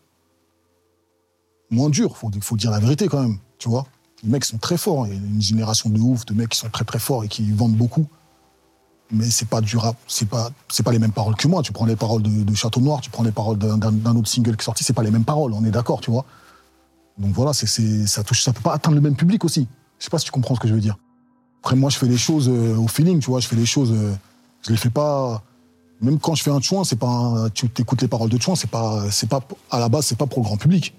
moins 1.73 1.89
dur. 1.89 2.17
Faut, 2.17 2.31
faut 2.41 2.57
dire 2.57 2.71
la 2.71 2.79
vérité 2.79 3.07
quand 3.07 3.21
même, 3.21 3.37
tu 3.57 3.69
vois. 3.69 3.85
Les 4.23 4.29
mecs 4.29 4.45
sont 4.45 4.57
très 4.57 4.77
forts. 4.77 5.07
Il 5.07 5.13
y 5.13 5.17
a 5.17 5.19
une 5.19 5.41
génération 5.41 5.89
de 5.89 5.99
ouf 5.99 6.25
de 6.25 6.33
mecs 6.33 6.49
qui 6.49 6.57
sont 6.57 6.69
très 6.69 6.85
très 6.85 6.99
forts 6.99 7.23
et 7.23 7.27
qui 7.27 7.51
vendent 7.51 7.75
beaucoup. 7.75 8.07
Mais 9.11 9.29
c'est 9.29 9.47
pas 9.47 9.61
du 9.61 9.77
rap, 9.77 9.95
c'est 10.07 10.27
pas, 10.27 10.49
pas 10.83 10.91
les 10.91 10.99
mêmes 10.99 11.11
paroles 11.11 11.35
que 11.35 11.47
moi. 11.47 11.61
Tu 11.61 11.71
prends 11.71 11.85
les 11.85 11.95
paroles 11.95 12.21
de, 12.23 12.55
Château 12.55 12.79
Noir, 12.79 13.01
tu 13.01 13.09
prends 13.09 13.23
les 13.23 13.31
paroles 13.31 13.57
d'un, 13.57 14.15
autre 14.15 14.27
single 14.27 14.55
qui 14.55 14.61
est 14.61 14.65
sorti, 14.65 14.83
c'est 14.83 14.93
pas 14.93 15.03
les 15.03 15.11
mêmes 15.11 15.25
paroles. 15.25 15.53
On 15.53 15.63
est 15.65 15.71
d'accord, 15.71 16.01
tu 16.01 16.09
vois. 16.09 16.25
Donc 17.17 17.31
voilà, 17.33 17.53
ça 17.53 18.23
touche, 18.23 18.43
ça 18.43 18.53
peut 18.53 18.61
pas 18.61 18.73
atteindre 18.73 18.95
le 18.95 19.01
même 19.01 19.15
public 19.15 19.43
aussi. 19.45 19.67
Je 19.99 20.05
sais 20.05 20.09
pas 20.09 20.17
si 20.17 20.25
tu 20.25 20.31
comprends 20.31 20.55
ce 20.55 20.59
que 20.59 20.67
je 20.67 20.73
veux 20.73 20.79
dire. 20.79 20.97
Après, 21.59 21.75
moi, 21.75 21.89
je 21.89 21.97
fais 21.97 22.07
les 22.07 22.17
choses 22.17 22.49
euh, 22.49 22.75
au 22.75 22.87
feeling, 22.87 23.19
tu 23.19 23.29
vois. 23.29 23.39
Je 23.39 23.47
fais 23.47 23.55
les 23.55 23.65
choses, 23.65 23.91
euh, 23.91 24.13
je 24.63 24.71
les 24.71 24.77
fais 24.77 24.89
pas. 24.89 25.43
Même 26.01 26.19
quand 26.19 26.35
je 26.35 26.43
fais 26.43 26.51
un 26.51 26.59
chouin, 26.59 26.83
c'est 26.83 26.97
pas, 26.97 27.49
tu 27.53 27.69
écoutes 27.77 28.01
les 28.01 28.07
paroles 28.07 28.29
de 28.29 28.41
chouin, 28.41 28.55
c'est 28.55 28.69
pas, 28.69 29.09
c'est 29.11 29.29
pas, 29.29 29.41
à 29.69 29.79
la 29.79 29.89
base, 29.89 30.07
c'est 30.07 30.17
pas 30.17 30.25
pour 30.25 30.39
le 30.39 30.43
grand 30.43 30.57
public. 30.57 30.93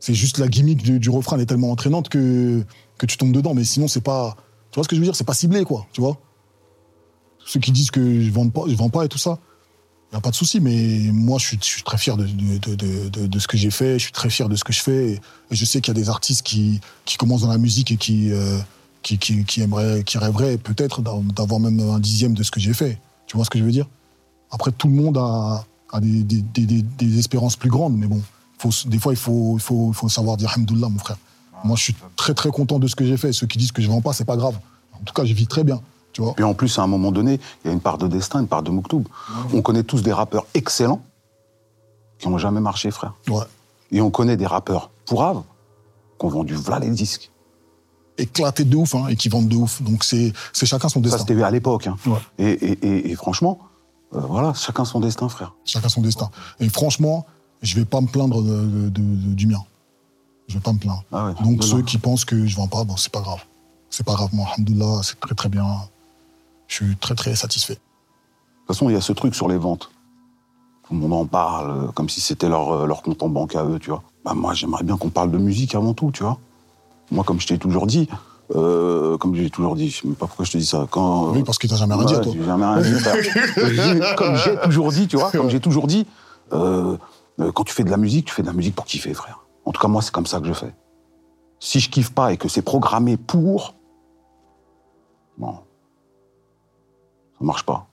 C'est 0.00 0.14
juste 0.14 0.38
la 0.38 0.48
gimmick 0.48 0.82
du, 0.82 1.10
refrain, 1.10 1.36
elle 1.36 1.42
est 1.42 1.46
tellement 1.46 1.70
entraînante 1.70 2.08
que, 2.08 2.64
que 2.98 3.06
tu 3.06 3.18
tombes 3.18 3.32
dedans. 3.32 3.54
Mais 3.54 3.64
sinon, 3.64 3.86
c'est 3.86 4.00
pas, 4.00 4.34
tu 4.70 4.76
vois 4.76 4.84
ce 4.84 4.88
que 4.88 4.96
je 4.96 5.00
veux 5.00 5.06
dire, 5.06 5.14
c'est 5.14 5.24
pas 5.24 5.34
ciblé, 5.34 5.64
quoi, 5.64 5.86
tu 5.92 6.00
vois? 6.00 6.18
Ceux 7.46 7.60
qui 7.60 7.70
disent 7.70 7.90
que 7.90 8.20
je 8.22 8.30
vends 8.30 8.48
pas, 8.48 8.62
je 8.66 8.74
vends 8.74 8.88
pas 8.88 9.04
et 9.04 9.08
tout 9.08 9.18
ça, 9.18 9.38
il 10.12 10.16
a 10.16 10.20
pas 10.20 10.30
de 10.30 10.34
souci. 10.34 10.58
Mais 10.60 11.10
moi, 11.12 11.38
je 11.38 11.46
suis, 11.46 11.82
très 11.84 11.98
fier 11.98 12.16
de, 12.16 12.26
de, 12.26 13.26
de, 13.26 13.38
ce 13.38 13.46
que 13.46 13.56
j'ai 13.56 13.70
fait. 13.70 13.98
Je 13.98 14.04
suis 14.04 14.12
très 14.12 14.30
fier 14.30 14.48
de 14.48 14.56
ce 14.56 14.64
que 14.64 14.72
je 14.72 14.80
fais. 14.80 15.12
Et, 15.12 15.20
je 15.50 15.64
sais 15.64 15.80
qu'il 15.80 15.94
y 15.94 15.98
a 15.98 16.00
des 16.00 16.08
artistes 16.08 16.42
qui, 16.42 16.80
qui 17.04 17.16
commencent 17.16 17.42
dans 17.42 17.48
la 17.48 17.58
musique 17.58 17.90
et 17.90 17.96
qui, 17.96 18.32
euh, 18.32 18.58
qui, 19.02 19.18
qui, 19.18 19.44
qui 19.44 19.62
rêveraient 20.18 20.58
peut-être 20.58 21.02
d'a- 21.02 21.12
d'avoir 21.34 21.60
même 21.60 21.80
un 21.80 21.98
dixième 21.98 22.34
de 22.34 22.42
ce 22.42 22.50
que 22.50 22.60
j'ai 22.60 22.74
fait. 22.74 22.98
Tu 23.26 23.36
vois 23.36 23.44
ce 23.44 23.50
que 23.50 23.58
je 23.58 23.64
veux 23.64 23.72
dire? 23.72 23.86
Après, 24.50 24.72
tout 24.72 24.88
le 24.88 24.94
monde 24.94 25.18
a, 25.18 25.64
a 25.92 26.00
des, 26.00 26.22
des, 26.22 26.42
des- 26.42 26.82
des 26.82 27.18
espérances 27.18 27.56
plus 27.56 27.70
grandes, 27.70 27.96
mais 27.96 28.06
bon, 28.06 28.22
faut, 28.60 28.88
des 28.88 28.98
fois, 28.98 29.12
il 29.12 29.16
faut, 29.18 29.54
il 29.56 29.60
faut, 29.60 29.88
il 29.90 29.94
faut 29.94 30.08
savoir 30.08 30.36
dire 30.36 30.50
Alhamdoulilah, 30.50 30.88
mon 30.88 30.98
frère. 30.98 31.16
Moi, 31.64 31.76
je 31.76 31.82
suis 31.82 31.96
très, 32.16 32.32
très 32.34 32.50
content 32.50 32.78
de 32.78 32.86
ce 32.86 32.94
que 32.96 33.04
j'ai 33.04 33.16
fait. 33.16 33.32
Ceux 33.32 33.46
qui 33.46 33.58
disent 33.58 33.72
que 33.72 33.82
je 33.82 33.88
vends 33.88 34.00
pas, 34.00 34.12
c'est 34.12 34.24
pas 34.24 34.36
grave. 34.36 34.58
En 34.94 35.02
tout 35.04 35.12
cas, 35.14 35.24
je 35.24 35.34
vis 35.34 35.46
très 35.46 35.64
bien. 35.64 35.80
Tu 36.12 36.22
vois 36.22 36.34
Puis 36.34 36.44
en 36.44 36.54
plus, 36.54 36.78
à 36.78 36.82
un 36.82 36.86
moment 36.86 37.12
donné, 37.12 37.38
il 37.64 37.68
y 37.68 37.70
a 37.70 37.72
une 37.72 37.80
part 37.80 37.98
de 37.98 38.06
destin, 38.08 38.40
une 38.40 38.48
part 38.48 38.62
de 38.62 38.70
Mouktoub. 38.70 39.04
On 39.52 39.62
connaît 39.62 39.82
tous 39.84 40.02
des 40.02 40.12
rappeurs 40.12 40.46
excellents 40.54 41.02
qui 42.18 42.28
n'ont 42.28 42.38
jamais 42.38 42.60
marché, 42.60 42.90
frère. 42.90 43.14
Ouais. 43.28 43.44
Et 43.92 44.00
on 44.00 44.10
connaît 44.10 44.36
des 44.36 44.46
rappeurs 44.46 44.90
pourraves 45.06 45.42
qui 46.18 46.26
ont 46.26 46.28
vendu 46.28 46.54
v'là 46.54 46.78
les 46.78 46.90
disques. 46.90 47.30
Éclatés 48.18 48.64
de 48.64 48.76
ouf, 48.76 48.94
hein, 48.94 49.06
et 49.08 49.16
qui 49.16 49.28
vendent 49.30 49.48
de 49.48 49.56
ouf. 49.56 49.80
Donc, 49.82 50.04
c'est 50.04 50.32
chacun 50.52 50.88
son 50.88 51.00
Ça, 51.00 51.00
destin. 51.00 51.18
c'était 51.18 51.42
à 51.42 51.50
l'époque. 51.50 51.86
hein. 51.86 51.96
Ouais. 52.06 52.18
Et, 52.38 52.50
et- 52.50 52.86
et- 52.86 53.10
et 53.10 53.14
franchement, 53.14 53.58
euh, 54.14 54.20
voilà, 54.20 54.52
chacun 54.54 54.84
son 54.84 55.00
destin, 55.00 55.28
frère. 55.28 55.54
Chacun 55.64 55.88
son 55.88 56.02
destin. 56.02 56.30
Et 56.58 56.68
franchement, 56.68 57.24
je 57.62 57.74
vais 57.76 57.84
pas 57.84 58.00
me 58.00 58.06
plaindre 58.06 58.42
de- 58.42 58.66
de- 58.66 58.88
de- 58.88 59.34
du 59.34 59.46
mien. 59.46 59.62
Je 60.48 60.54
vais 60.54 60.60
pas 60.60 60.72
me 60.72 60.78
plaindre. 60.78 61.04
Ah 61.12 61.26
ouais, 61.26 61.34
Donc 61.44 61.62
ceux 61.62 61.82
qui 61.82 61.98
pensent 61.98 62.24
que 62.24 62.46
je 62.46 62.56
vends 62.56 62.66
pas, 62.66 62.84
bon, 62.84 62.96
c'est 62.96 63.12
pas 63.12 63.20
grave. 63.20 63.40
C'est 63.90 64.04
pas 64.04 64.14
grave, 64.14 64.30
moi, 64.32 64.46
alhamdoulilah, 64.54 65.00
c'est 65.02 65.18
très 65.20 65.34
très 65.34 65.48
bien. 65.48 65.66
Je 66.68 66.74
suis 66.76 66.96
très 66.96 67.14
très 67.14 67.34
satisfait. 67.36 67.74
De 67.74 67.78
toute 68.66 68.76
façon, 68.76 68.88
il 68.88 68.94
y 68.94 68.96
a 68.96 69.00
ce 69.00 69.12
truc 69.12 69.34
sur 69.34 69.48
les 69.48 69.56
ventes. 69.58 69.90
Tout 70.88 70.94
le 70.94 71.00
monde 71.00 71.12
en 71.12 71.26
parle 71.26 71.70
euh, 71.70 71.86
comme 71.92 72.08
si 72.08 72.20
c'était 72.20 72.48
leur, 72.48 72.72
euh, 72.72 72.86
leur 72.86 73.02
compte 73.02 73.22
en 73.22 73.28
banque 73.28 73.54
à 73.54 73.64
eux, 73.64 73.78
tu 73.78 73.90
vois. 73.90 74.02
Bah, 74.24 74.34
moi, 74.34 74.54
j'aimerais 74.54 74.82
bien 74.84 74.96
qu'on 74.96 75.08
parle 75.10 75.30
de 75.30 75.38
musique 75.38 75.74
avant 75.74 75.94
tout, 75.94 76.10
tu 76.12 76.22
vois. 76.22 76.38
Moi, 77.12 77.24
comme 77.24 77.40
je 77.40 77.46
t'ai 77.46 77.58
toujours 77.58 77.86
dit, 77.86 78.08
euh, 78.54 79.16
comme 79.18 79.34
j'ai 79.34 79.50
toujours 79.50 79.74
dit, 79.76 79.90
je 79.90 80.00
sais 80.00 80.06
même 80.06 80.16
pas 80.16 80.26
pourquoi 80.26 80.44
je 80.44 80.52
te 80.52 80.58
dis 80.58 80.66
ça. 80.66 80.86
Quand, 80.90 81.28
euh, 81.28 81.30
Oui, 81.32 81.42
parce 81.44 81.58
que 81.58 81.66
t'as 81.68 81.76
jamais 81.76 81.94
rien 81.94 82.04
dit, 82.20 82.20
toi. 82.20 82.44
jamais 82.44 82.64
rien 82.66 82.80
dit, 82.82 84.00
comme 84.16 84.36
j'ai 84.36 84.56
toujours 84.64 84.92
dit, 84.92 85.06
tu 85.08 85.16
vois, 85.16 85.30
comme 85.30 85.50
j'ai 85.50 85.60
toujours 85.60 85.86
dit, 85.86 86.06
euh, 86.52 86.96
quand 87.54 87.64
tu 87.64 87.72
fais 87.72 87.84
de 87.84 87.90
la 87.90 87.96
musique, 87.96 88.26
tu 88.26 88.34
fais 88.34 88.42
de 88.42 88.46
la 88.46 88.52
musique 88.52 88.74
pour 88.74 88.84
kiffer, 88.84 89.14
frère. 89.14 89.40
En 89.64 89.72
tout 89.72 89.80
cas, 89.80 89.88
moi, 89.88 90.02
c'est 90.02 90.12
comme 90.12 90.26
ça 90.26 90.40
que 90.40 90.46
je 90.46 90.52
fais. 90.52 90.74
Si 91.58 91.80
je 91.80 91.90
kiffe 91.90 92.10
pas 92.10 92.32
et 92.32 92.36
que 92.36 92.48
c'est 92.48 92.62
programmé 92.62 93.16
pour, 93.16 93.74
non, 95.38 95.60
ça 97.38 97.44
marche 97.44 97.64
pas. 97.64 97.86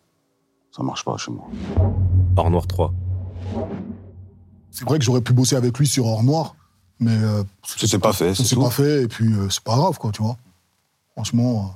Ça 0.76 0.84
marche 0.84 1.04
pas 1.04 1.18
chez 1.18 1.32
moi. 1.32 1.48
Hors 2.36 2.50
Noir 2.50 2.68
3. 2.68 2.94
C'est 4.72 4.86
vrai 4.86 5.00
que 5.00 5.06
j'aurais 5.06 5.22
pu 5.22 5.34
bosser 5.34 5.56
avec 5.56 5.78
lui 5.78 5.88
sur 5.88 6.06
Or 6.06 6.24
Noir, 6.24 6.56
mais 7.00 7.18
euh, 7.18 7.44
C'est 7.64 7.98
pas 8.00 8.14
fait, 8.14 8.36
ça 8.36 8.44
c'est 8.44 8.56
pas 8.56 8.70
fait, 8.70 9.04
et 9.04 9.08
puis 9.08 9.34
euh, 9.34 9.50
c'est 9.50 9.64
pas 9.64 9.76
grave, 9.76 9.98
quoi, 9.98 10.12
tu 10.12 10.22
vois. 10.22 10.38
Franchement, 11.14 11.56
euh, 11.56 11.76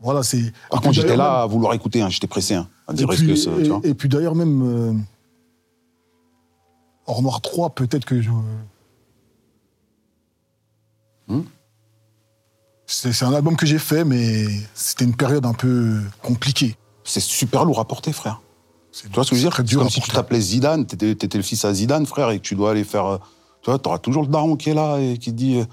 voilà, 0.00 0.22
c'est. 0.22 0.52
Par 0.70 0.80
contre, 0.80 0.94
j'étais 0.94 1.16
là 1.16 1.42
à 1.42 1.46
vouloir 1.46 1.74
écouter, 1.74 2.00
hein, 2.00 2.08
j'étais 2.08 2.26
pressé 2.26 2.54
hein, 2.54 2.68
à 2.88 2.92
dire 2.94 3.06
puis, 3.08 3.26
que 3.26 3.34
ça, 3.34 3.50
tu 3.62 3.68
vois. 3.68 3.80
et, 3.84 3.90
et 3.90 3.94
puis 3.94 4.08
d'ailleurs, 4.08 4.34
même 4.34 5.04
Hors 7.10 7.22
Noir 7.22 7.40
3, 7.40 7.70
peut-être 7.70 8.04
que 8.04 8.20
je. 8.22 8.30
Hmm? 11.28 11.42
C'est 12.86 13.22
un 13.24 13.32
album 13.32 13.56
que 13.56 13.66
j'ai 13.66 13.78
fait, 13.78 14.04
mais 14.04 14.46
c'était 14.74 15.04
une 15.04 15.14
période 15.14 15.46
un 15.46 15.52
peu 15.54 16.00
compliquée. 16.22 16.76
C'est 17.04 17.20
super 17.20 17.64
lourd 17.64 17.78
à 17.80 17.84
porter, 17.84 18.12
frère. 18.12 18.40
C'est- 18.92 19.08
Tu 19.08 19.14
vois 19.14 19.24
ce 19.24 19.30
que 19.30 19.36
je 19.36 19.42
veux 19.46 19.50
dire? 19.50 19.64
dur 19.64 19.80
comme 19.80 19.90
si 19.90 20.00
tu 20.00 20.10
t'appelais 20.10 20.40
Zidane, 20.40 20.86
t'étais 20.86 21.10
étais 21.12 21.38
le 21.38 21.42
fils 21.44 21.64
à 21.64 21.72
Zidane, 21.72 22.06
frère, 22.06 22.30
et 22.30 22.38
que 22.38 22.42
tu 22.44 22.54
dois 22.56 22.72
aller 22.72 22.84
faire. 22.84 23.06
euh, 23.06 23.18
Tu 23.62 23.70
vois, 23.70 23.78
t'auras 23.78 23.98
toujours 23.98 24.22
le 24.22 24.28
daron 24.28 24.56
qui 24.56 24.70
est 24.70 24.74
là 24.74 24.98
et 24.98 25.18
qui 25.18 25.32
dit 25.32 25.58
euh, 25.58 25.64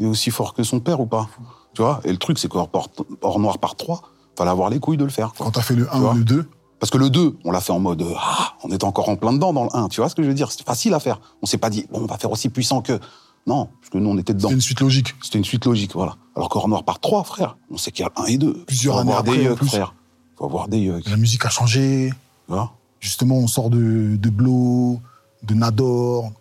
il 0.00 0.06
est 0.06 0.08
aussi 0.08 0.30
fort 0.30 0.52
que 0.52 0.62
son 0.64 0.80
père 0.80 0.98
ou 1.00 1.06
pas. 1.06 1.28
Tu 1.74 1.80
vois? 1.82 2.00
Et 2.04 2.10
le 2.10 2.18
truc, 2.18 2.38
c'est 2.38 2.48
hors 2.54 3.38
noir 3.40 3.58
par 3.58 3.76
3, 3.76 4.02
fallait 4.36 4.50
avoir 4.50 4.68
les 4.68 4.80
couilles 4.80 4.96
de 4.96 5.04
le 5.04 5.10
faire. 5.10 5.32
quoi. 5.32 5.46
Quand 5.46 5.52
t'as 5.52 5.62
fait 5.62 5.76
le 5.76 5.88
1 5.94 5.98
vois? 6.00 6.12
ou 6.12 6.16
le 6.16 6.24
2, 6.24 6.48
Parce 6.78 6.90
que 6.90 6.98
le 6.98 7.08
2, 7.10 7.36
on 7.44 7.50
l'a 7.50 7.60
fait 7.60 7.72
en 7.72 7.78
mode 7.78 8.02
euh, 8.02 8.12
ah, 8.18 8.54
on 8.62 8.70
était 8.70 8.84
encore 8.84 9.08
en 9.08 9.16
plein 9.16 9.32
dedans 9.32 9.52
dans 9.52 9.64
le 9.64 9.70
1. 9.74 9.88
Tu 9.88 10.00
vois 10.00 10.08
ce 10.10 10.14
que 10.14 10.22
je 10.22 10.28
veux 10.28 10.34
dire? 10.34 10.50
C'était 10.52 10.64
facile 10.64 10.92
à 10.94 11.00
faire. 11.00 11.20
On 11.42 11.46
s'est 11.46 11.56
pas 11.58 11.70
dit 11.70 11.86
bon, 11.90 12.00
on 12.02 12.06
va 12.06 12.18
faire 12.18 12.30
aussi 12.30 12.48
puissant 12.48 12.82
que. 12.82 12.98
Non, 13.46 13.68
parce 13.80 13.90
que 13.90 13.98
nous, 13.98 14.10
on 14.10 14.18
était 14.18 14.34
dedans. 14.34 14.48
c'est 14.48 14.54
une 14.54 14.60
suite 14.60 14.80
logique. 14.80 15.14
C'était 15.22 15.38
une 15.38 15.44
suite 15.44 15.64
logique, 15.66 15.92
voilà. 15.94 16.16
Alors 16.34 16.48
qu'Hors 16.48 16.68
Noir 16.68 16.84
par 16.84 16.98
3, 16.98 17.22
frère, 17.24 17.56
on 17.70 17.76
sait 17.78 17.92
qu'il 17.92 18.02
y 18.02 18.06
a 18.06 18.10
le 18.16 18.22
1 18.22 18.26
et 18.26 18.38
2. 18.38 18.64
Plusieurs 18.66 18.98
années 18.98 19.12
des 19.12 19.16
après, 19.16 19.42
yucks, 19.44 19.56
plus. 19.58 19.68
frère. 19.68 19.94
Faut 20.36 20.44
avoir 20.46 20.68
des 20.68 20.78
yucks. 20.78 21.08
La 21.08 21.16
musique 21.16 21.44
a 21.46 21.48
changé. 21.48 22.12
Vois? 22.48 22.72
Justement, 23.00 23.36
on 23.36 23.46
sort 23.46 23.70
de, 23.70 24.16
de 24.16 24.30
Blow, 24.30 25.00
de 25.44 25.54
Nador, 25.54 26.32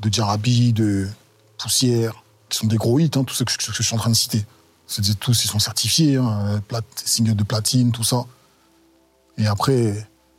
de 0.00 0.12
Jarabi, 0.12 0.72
de 0.72 1.06
Poussière, 1.58 2.22
qui 2.48 2.58
sont 2.58 2.66
des 2.66 2.76
gros 2.76 2.98
hits, 2.98 3.10
hein, 3.16 3.22
tous 3.24 3.34
ceux 3.34 3.44
que, 3.44 3.56
que 3.56 3.72
je 3.72 3.82
suis 3.82 3.94
en 3.94 3.98
train 3.98 4.10
de 4.10 4.16
citer. 4.16 4.44
C'est 4.86 5.04
des- 5.04 5.14
tous, 5.14 5.44
ils 5.44 5.48
sont 5.48 5.58
certifiés, 5.60 6.16
hein, 6.16 6.60
plat- 6.68 6.80
singles 7.04 7.36
de 7.36 7.44
platine, 7.44 7.92
tout 7.92 8.02
ça. 8.04 8.24
Et 9.40 9.46
après, 9.46 9.94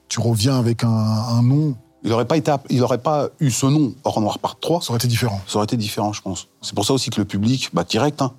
tu 0.08 0.20
reviens 0.20 0.58
avec 0.60 0.84
un, 0.84 0.88
un 0.90 1.42
nom, 1.42 1.76
Il 2.04 2.10
n'aurait 2.10 2.26
pas, 2.28 2.38
été 2.38 2.52
app- 2.52 2.68
il 2.70 2.82
aurait 2.84 2.98
pas 3.02 3.30
eu 3.40 3.50
ce 3.52 3.66
nom, 3.66 3.94
Hors 4.04 4.22
Noir 4.22 4.40
par 4.40 4.60
3, 4.60 4.82
ça 4.82 4.90
aurait 4.92 4.98
été 4.98 5.08
différent. 5.08 5.42
ça 5.48 5.58
aurait 5.58 5.66
été 5.66 5.78
différent, 5.78 6.14
je 6.14 6.22
pense. 6.22 6.48
C'est 6.62 6.76
pour 6.76 6.86
ça 6.86 6.94
aussi 6.94 7.10
que 7.10 7.20
le 7.20 7.26
public, 7.26 7.70
bah, 7.74 7.84
direct, 7.84 8.22
hein, 8.22 8.34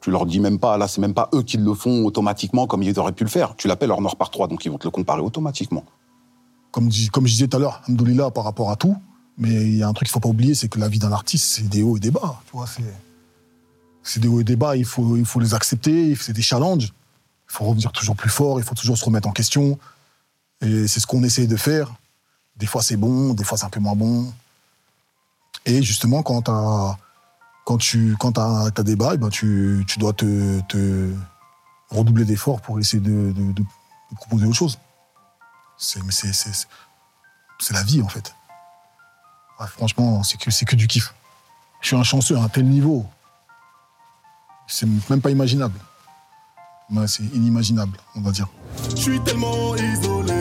tu 0.00 0.10
leur 0.10 0.26
dis 0.26 0.40
même 0.40 0.58
pas, 0.58 0.76
là, 0.78 0.88
c'est 0.88 1.00
même 1.00 1.14
pas 1.14 1.28
eux 1.34 1.42
qui 1.42 1.56
le 1.56 1.74
font 1.74 2.04
automatiquement 2.04 2.66
comme 2.66 2.82
ils 2.82 2.98
auraient 2.98 3.12
pu 3.12 3.22
le 3.24 3.30
faire. 3.30 3.54
Tu 3.56 3.68
l'appelles 3.68 3.90
Hors 3.92 4.00
Noir 4.00 4.16
par 4.16 4.30
3, 4.30 4.48
donc 4.48 4.64
ils 4.64 4.70
vont 4.70 4.78
te 4.78 4.84
le 4.86 4.90
comparer 4.90 5.20
automatiquement. 5.20 5.84
Comme, 6.72 6.90
je 6.90 7.10
disais 7.20 7.48
tout 7.48 7.56
à 7.58 7.60
l'heure, 7.60 7.82
Alhamdoulilah 7.86 8.30
par 8.30 8.44
rapport 8.44 8.70
à 8.70 8.76
tout, 8.76 8.96
mais 9.36 9.50
il 9.50 9.76
y 9.76 9.82
a 9.82 9.88
un 9.88 9.92
truc 9.92 10.08
qu'il 10.08 10.12
faut 10.12 10.20
pas 10.20 10.28
oublier, 10.30 10.54
c'est 10.54 10.68
que 10.68 10.78
la 10.80 10.88
vie 10.88 10.98
d'un 10.98 11.12
artiste, 11.12 11.44
c'est 11.44 11.68
des 11.68 11.82
hauts 11.82 11.96
et 11.96 12.00
des 12.00 12.10
bas. 12.10 12.40
Tu 12.46 12.52
vois, 12.56 12.66
c'est, 12.66 12.82
c'est 14.02 14.20
des 14.20 14.28
hauts 14.28 14.40
et 14.40 14.44
des 14.44 14.56
bas, 14.56 14.74
il 14.76 14.84
faut, 14.86 15.16
il 15.16 15.24
faut 15.26 15.38
les 15.38 15.54
accepter, 15.54 16.14
c'est 16.16 16.32
des 16.32 16.42
challenges. 16.42 16.92
Il 17.50 17.54
faut 17.54 17.64
revenir 17.66 17.92
toujours 17.92 18.16
plus 18.16 18.30
fort, 18.30 18.58
il 18.58 18.64
faut 18.64 18.74
toujours 18.74 18.96
se 18.96 19.04
remettre 19.04 19.28
en 19.28 19.32
question. 19.32 19.78
C'est 20.62 21.00
ce 21.00 21.06
qu'on 21.06 21.22
essaie 21.24 21.46
de 21.46 21.56
faire. 21.56 21.92
Des 22.56 22.66
fois 22.66 22.82
c'est 22.82 22.96
bon, 22.96 23.34
des 23.34 23.44
fois 23.44 23.58
c'est 23.58 23.66
un 23.66 23.70
peu 23.70 23.80
moins 23.80 23.96
bon. 23.96 24.32
Et 25.64 25.82
justement, 25.82 26.22
quand, 26.22 26.42
tu 27.78 28.16
as, 28.36 28.82
des 28.82 28.96
bails, 28.96 29.18
ben 29.18 29.28
tu, 29.28 29.84
dois 29.98 30.12
te, 30.12 31.12
redoubler 31.90 32.24
d'efforts 32.24 32.60
pour 32.60 32.80
essayer 32.80 33.02
de, 33.02 33.32
proposer 34.16 34.46
autre 34.46 34.56
chose. 34.56 34.78
C'est, 35.76 36.00
la 37.70 37.82
vie, 37.82 38.02
en 38.02 38.08
fait. 38.08 38.34
Franchement, 39.68 40.22
c'est 40.24 40.38
que, 40.38 40.76
du 40.76 40.88
kiff. 40.88 41.14
Je 41.80 41.88
suis 41.88 41.96
un 41.96 42.02
chanceux 42.02 42.36
à 42.36 42.42
un 42.42 42.48
tel 42.48 42.66
niveau. 42.66 43.06
C'est 44.66 44.86
même 45.10 45.20
pas 45.20 45.30
imaginable. 45.30 45.78
C'est 47.06 47.22
inimaginable, 47.22 47.98
on 48.16 48.20
va 48.20 48.32
dire. 48.32 48.48
Je 48.90 48.96
suis 48.96 49.20
tellement 49.20 49.74
isolé, 49.76 50.31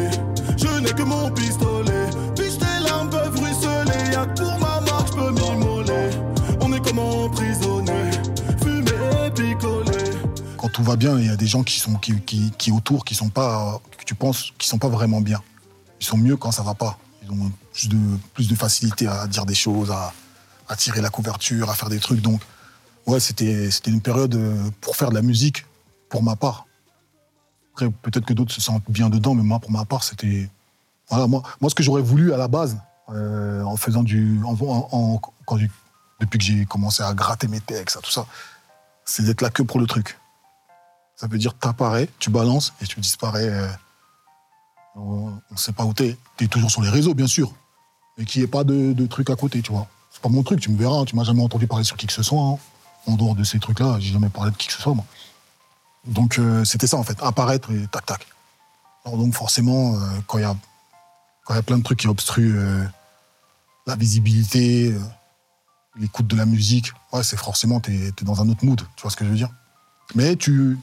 n'ai 0.81 0.93
que 0.93 1.03
mon 1.03 1.31
pistolet. 1.31 2.09
Puis 2.35 2.57
tes 2.57 2.83
larmes 2.83 3.09
peuvent 3.09 3.39
ruisseler, 3.39 4.11
y'a 4.11 4.25
que 4.25 4.41
pour 4.41 4.59
ma 4.59 4.81
marque, 4.81 5.07
je 5.07 5.13
peux 5.13 5.31
m'immoler. 5.31 6.09
On 6.61 6.73
est 6.73 6.83
comme 6.85 6.99
emprisonnés, 6.99 8.11
fumer, 8.61 9.31
picoler. 9.35 10.11
Quand 10.57 10.69
tout 10.69 10.83
va 10.83 10.95
bien, 10.95 11.17
il 11.19 11.25
y 11.25 11.29
a 11.29 11.35
des 11.35 11.47
gens 11.47 11.63
qui 11.63 11.79
sont 11.79 11.95
qui, 11.95 12.19
qui, 12.21 12.51
qui 12.57 12.71
autour, 12.71 13.05
qui 13.05 13.15
sont 13.15 13.29
pas, 13.29 13.81
que 13.97 14.03
tu 14.03 14.15
penses, 14.15 14.53
qui 14.57 14.67
sont 14.67 14.77
pas 14.77 14.89
vraiment 14.89 15.21
bien. 15.21 15.41
Ils 15.99 16.05
sont 16.05 16.17
mieux 16.17 16.37
quand 16.37 16.51
ça 16.51 16.63
va 16.63 16.73
pas. 16.73 16.97
Ils 17.23 17.31
ont 17.31 17.51
plus 18.33 18.47
de, 18.47 18.55
facilité 18.55 19.07
à 19.07 19.27
dire 19.27 19.45
des 19.45 19.55
choses, 19.55 19.91
à, 19.91 20.13
à 20.67 20.75
tirer 20.75 21.01
la 21.01 21.09
couverture, 21.09 21.69
à 21.69 21.75
faire 21.75 21.89
des 21.89 21.99
trucs. 21.99 22.21
Donc, 22.21 22.41
ouais, 23.05 23.19
c'était, 23.19 23.69
c'était 23.71 23.91
une 23.91 24.01
période 24.01 24.35
euh, 24.35 24.69
pour 24.81 24.95
faire 24.95 25.09
de 25.09 25.15
la 25.15 25.21
musique, 25.21 25.65
pour 26.09 26.23
ma 26.23 26.35
part. 26.35 26.65
Après, 27.73 27.89
peut-être 27.89 28.25
que 28.25 28.33
d'autres 28.33 28.53
se 28.53 28.61
sentent 28.61 28.83
bien 28.89 29.09
dedans, 29.09 29.35
mais 29.35 29.43
moi, 29.43 29.59
pour 29.59 29.71
ma 29.71 29.85
part, 29.85 30.03
c'était. 30.03 30.49
Voilà, 31.11 31.27
moi, 31.27 31.43
ce 31.67 31.75
que 31.75 31.83
j'aurais 31.83 32.01
voulu 32.01 32.33
à 32.33 32.37
la 32.37 32.47
base, 32.47 32.77
euh, 33.09 33.61
en 33.63 33.75
faisant 33.75 34.01
du. 34.01 34.41
En, 34.43 34.55
en- 34.91 35.21
depuis 36.21 36.39
que 36.39 36.45
j'ai 36.45 36.65
commencé 36.65 37.03
à 37.03 37.13
gratter 37.13 37.47
mes 37.47 37.59
textes, 37.59 37.99
tout 38.01 38.11
ça, 38.11 38.25
c'est 39.05 39.23
d'être 39.23 39.41
là 39.41 39.49
que 39.49 39.61
pour 39.63 39.79
le 39.79 39.85
truc. 39.87 40.17
Ça 41.17 41.27
veut 41.27 41.37
dire, 41.37 41.53
t'apparais, 41.57 42.07
tu 42.19 42.29
balances 42.29 42.73
et 42.81 42.85
tu 42.87 42.99
disparais. 42.99 43.47
euh, 43.49 43.67
on 44.95 45.31
ne 45.51 45.57
sait 45.57 45.73
pas 45.73 45.83
où 45.83 45.93
t'es. 45.93 46.17
T'es 46.37 46.47
toujours 46.47 46.71
sur 46.71 46.81
les 46.81 46.89
réseaux, 46.89 47.13
bien 47.13 47.27
sûr, 47.27 47.51
mais 48.17 48.25
qu'il 48.25 48.41
n'y 48.41 48.45
ait 48.45 48.49
pas 48.49 48.63
de, 48.63 48.93
de 48.93 49.05
truc 49.05 49.29
à 49.29 49.35
côté, 49.35 49.61
tu 49.61 49.71
vois. 49.71 49.87
C'est 50.11 50.21
pas 50.21 50.29
mon 50.29 50.43
truc, 50.43 50.59
tu 50.61 50.69
me 50.71 50.77
verras, 50.77 50.97
hein, 50.99 51.05
tu 51.05 51.15
m'as 51.15 51.23
jamais 51.23 51.41
entendu 51.43 51.67
parler 51.67 51.83
sur 51.85 51.97
qui 51.97 52.07
que 52.07 52.13
ce 52.13 52.23
soit. 52.23 52.41
hein. 52.41 52.57
En 53.07 53.13
dehors 53.15 53.35
de 53.35 53.43
ces 53.43 53.59
trucs-là, 53.59 53.97
j'ai 53.99 54.13
jamais 54.13 54.29
parlé 54.29 54.51
de 54.51 54.55
qui 54.57 54.67
que 54.67 54.73
ce 54.73 54.81
soit, 54.81 54.93
moi. 54.93 55.05
Donc 56.05 56.37
euh, 56.39 56.63
c'était 56.65 56.87
ça 56.87 56.97
en 56.97 57.03
fait, 57.03 57.17
apparaître 57.21 57.71
et 57.71 57.87
tac 57.87 58.05
tac. 58.05 58.27
Alors, 59.05 59.17
donc 59.17 59.33
forcément, 59.33 59.95
quand 60.27 60.37
il 60.37 60.41
y 60.41 60.45
a 60.45 60.55
quand 61.45 61.53
il 61.53 61.57
y 61.57 61.59
a 61.59 61.63
plein 61.63 61.77
de 61.77 61.83
trucs 61.83 61.99
qui 61.99 62.07
obstruent 62.07 62.57
euh, 62.57 62.83
la 63.87 63.95
visibilité, 63.95 64.93
euh, 64.93 64.99
l'écoute 65.97 66.27
de 66.27 66.35
la 66.35 66.45
musique, 66.45 66.91
ouais, 67.13 67.23
c'est 67.23 67.37
forcément 67.37 67.79
t'es 67.79 67.93
es 67.93 68.23
dans 68.23 68.41
un 68.41 68.49
autre 68.49 68.63
mood, 68.65 68.81
tu 68.95 69.01
vois 69.01 69.11
ce 69.11 69.15
que 69.17 69.25
je 69.25 69.29
veux 69.29 69.35
dire. 69.35 69.49
Mais 70.15 70.35
tu 70.35 70.77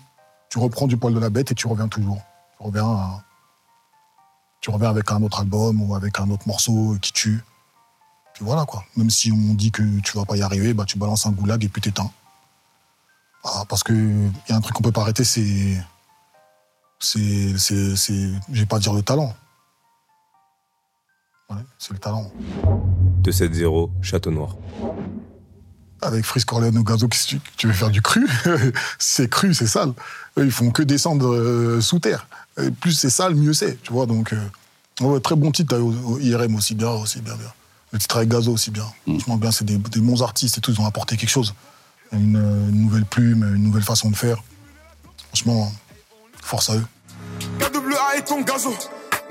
tu 0.51 0.59
reprends 0.59 0.87
du 0.87 0.97
poil 0.97 1.13
de 1.15 1.19
la 1.19 1.29
bête 1.31 1.53
et 1.53 1.55
tu 1.55 1.67
reviens 1.67 1.89
toujours. 1.89 2.23
Tu 2.59 2.67
reviens 2.67 3.23
tu 4.61 4.71
reviens 4.71 4.91
avec 4.91 5.11
un 5.13 5.23
autre 5.23 5.41
album 5.41 5.81
ou 5.83 5.95
avec 5.95 6.19
un 6.19 6.29
autre 6.31 6.47
morceau 6.49 6.97
qui 7.01 7.13
tue. 7.13 7.41
Puis 8.35 8.45
voilà 8.45 8.65
quoi. 8.65 8.85
Même 8.97 9.11
si 9.11 9.31
on 9.31 9.55
dit 9.55 9.71
que 9.71 9.83
tu 10.01 10.17
vas 10.17 10.25
pas 10.25 10.37
y 10.37 10.43
arriver, 10.43 10.75
bah 10.75 10.85
tu 10.87 10.99
balances 10.99 11.27
un 11.27 11.31
goulag 11.33 11.63
et 11.65 11.69
puis 11.69 11.81
t'éteins. 11.83 12.11
Ah, 13.45 13.65
parce 13.69 13.83
que 13.85 13.93
y 13.93 14.53
a 14.53 14.57
un 14.57 14.61
truc 14.61 14.75
qu'on 14.75 14.83
peut 14.83 14.93
pas 14.93 15.03
arrêter, 15.03 15.25
c'est. 15.25 15.83
C'est. 16.99 17.57
c'est- 17.59 17.95
c'est- 17.97 18.33
Je 18.53 18.61
vais 18.61 18.67
pas 18.67 18.79
dire 18.81 18.93
le 18.93 19.03
talent. 19.03 19.35
Ouais, 21.51 21.57
c'est 21.79 21.93
le 21.93 21.99
talent. 21.99 22.31
270 23.23 23.91
Château 24.03 24.31
Noir. 24.31 24.57
Avec 26.03 26.25
Fris 26.25 26.43
Corleone 26.43 26.79
au 26.79 26.85
gazo, 26.85 27.09
tu, 27.09 27.41
tu 27.57 27.67
veux 27.67 27.73
faire 27.73 27.91
du 27.91 28.03
cru 28.03 28.27
C'est 28.99 29.29
cru, 29.29 29.53
c'est 29.55 29.67
sale. 29.67 29.93
Eux, 30.39 30.45
ils 30.45 30.53
font 30.53 30.71
que 30.71 30.83
descendre 30.83 31.35
euh, 31.35 31.81
sous 31.81 31.99
terre. 31.99 32.29
Et 32.63 32.71
plus 32.71 32.93
c'est 32.93 33.11
sale, 33.11 33.35
mieux 33.35 33.53
c'est, 33.53 33.83
tu 33.83 33.93
vois. 33.93 34.07
Donc, 34.07 34.33
euh, 34.33 35.05
ouais, 35.07 35.21
très 35.21 35.35
bon 35.35 35.51
titre 35.51 35.77
au, 35.79 35.93
au 36.15 36.19
IRM 36.19 36.55
aussi 36.55 36.75
bien, 36.75 36.91
aussi 36.91 37.21
bien, 37.21 37.35
bien. 37.35 37.53
Le 37.93 37.99
titre 37.99 38.19
avec 38.19 38.29
Gazo 38.29 38.53
aussi 38.53 38.71
bien. 38.71 38.85
Franchement 39.07 39.37
bien, 39.39 39.51
c'est 39.51 39.65
des, 39.65 39.79
des 39.79 40.01
bons 40.01 40.23
artistes 40.23 40.59
et 40.59 40.61
tout, 40.61 40.71
ils 40.71 40.81
ont 40.81 40.87
apporté 40.87 41.17
quelque 41.17 41.31
chose. 41.31 41.55
Une, 42.13 42.37
euh, 42.37 42.69
une 42.69 42.83
nouvelle 42.83 43.07
plume, 43.07 43.43
une 43.57 43.63
nouvelle 43.65 43.83
façon 43.83 44.11
de 44.11 44.17
faire. 44.17 44.43
Franchement, 45.29 45.73
force 46.43 46.71
à 46.71 46.77
eux. 46.77 46.87
KWA 47.59 48.19
et 48.19 48.23
ton 48.23 48.43
gazo. 48.43 48.75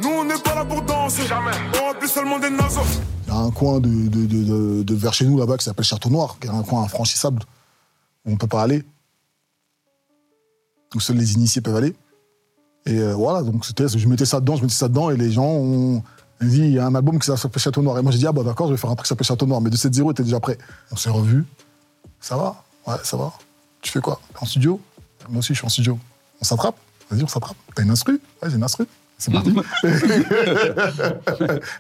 Nous 0.02 0.10
on 0.10 0.24
n'est 0.26 0.38
pas 0.40 0.56
là 0.56 0.66
pour 0.66 0.82
danser. 0.82 1.26
Jamais. 1.26 1.52
On 1.82 1.88
remplit 1.94 2.08
seulement 2.10 2.40
des 2.40 2.50
nasos. 2.50 2.82
Il 3.28 3.34
y 3.34 3.36
a 3.36 3.40
un 3.40 3.52
coin 3.52 3.80
de, 3.80 3.90
de, 3.90 4.26
de, 4.26 4.44
de- 4.44 4.84
de 4.84 4.96
vers 4.96 5.14
chez 5.14 5.26
nous 5.26 5.38
là-bas 5.38 5.58
qui 5.58 5.66
s'appelle 5.66 5.86
Château 5.86 6.10
Noir, 6.10 6.38
qui 6.40 6.48
est 6.48 6.52
un 6.52 6.64
coin 6.64 6.84
infranchissable 6.84 7.42
où 8.26 8.30
on 8.30 8.34
ne 8.34 8.38
peut 8.38 8.48
pas 8.48 8.62
aller. 8.64 8.84
Où 10.96 11.00
seuls 11.00 11.18
les 11.18 11.34
initiés 11.34 11.62
peuvent 11.62 11.76
aller. 11.76 11.96
Et 12.86 12.98
euh, 13.00 13.14
voilà, 13.16 13.42
donc 13.44 13.66
c'était, 13.66 13.88
je 13.90 14.08
mettais 14.08 14.26
ça 14.26 14.40
dedans, 14.40 14.56
je 14.56 14.62
mettais 14.62 14.74
ça 14.74 14.88
dedans, 14.88 15.10
et 15.10 15.18
les 15.18 15.30
gens 15.32 15.44
ont 15.46 16.02
dit 16.40 16.60
il 16.60 16.72
y 16.72 16.80
a 16.80 16.86
un 16.86 16.96
album 16.96 17.20
qui 17.20 17.26
s'appelle 17.26 17.62
Château 17.62 17.82
Noir. 17.82 17.98
Et 17.98 18.02
moi 18.02 18.12
j'ai 18.12 18.20
dit 18.20 18.28
ah 18.28 18.32
bah 18.32 18.44
d'accord, 18.44 18.68
je 18.68 18.74
vais 18.74 18.78
faire 18.78 18.90
un 18.92 18.96
truc 18.96 19.06
qui 19.06 19.10
s'appelle 19.10 19.26
Château 19.28 19.46
Noir. 19.46 19.60
Mais 19.62 19.70
de 19.70 19.76
7-0 19.76 20.12
était 20.12 20.24
déjà 20.24 20.40
prêt. 20.40 20.58
On 20.92 20.96
s'est 20.96 21.10
revus. 21.10 21.46
Ça 22.22 22.38
va 22.38 22.64
Ouais, 22.86 22.96
ça 23.04 23.18
va. 23.18 23.34
Tu 23.82 23.92
fais 23.92 24.00
quoi? 24.00 24.22
En 24.40 24.46
studio? 24.46 24.80
Moi 25.28 25.40
aussi 25.40 25.50
je 25.50 25.58
suis 25.60 25.66
en 25.66 25.70
studio. 25.70 26.00
On 26.40 26.46
s'attrape 26.46 26.76
Vas-y, 27.10 27.24
on 27.24 27.28
s'attrape. 27.28 27.58
T'as 27.76 27.84
une 27.84 27.90
instru? 27.92 28.22
Ouais, 28.42 28.50
j'ai 28.50 28.56
une 28.56 28.64
instru. 28.64 28.86
C'est 29.18 29.32
parti. 29.32 29.54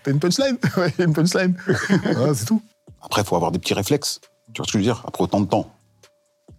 T'as 0.03 0.11
une 0.11 0.19
punchline 0.19 0.57
Ouais, 0.77 0.93
une 0.99 1.13
punchline. 1.13 1.55
Voilà, 2.15 2.33
c'est 2.33 2.45
tout. 2.45 2.61
Après, 3.01 3.21
il 3.21 3.25
faut 3.27 3.35
avoir 3.35 3.51
des 3.51 3.59
petits 3.59 3.73
réflexes. 3.73 4.19
Tu 4.53 4.59
vois 4.59 4.65
ce 4.67 4.71
que 4.71 4.79
je 4.79 4.83
veux 4.83 4.83
dire? 4.83 5.03
Après 5.07 5.23
autant 5.23 5.41
de 5.41 5.45
temps. 5.45 5.69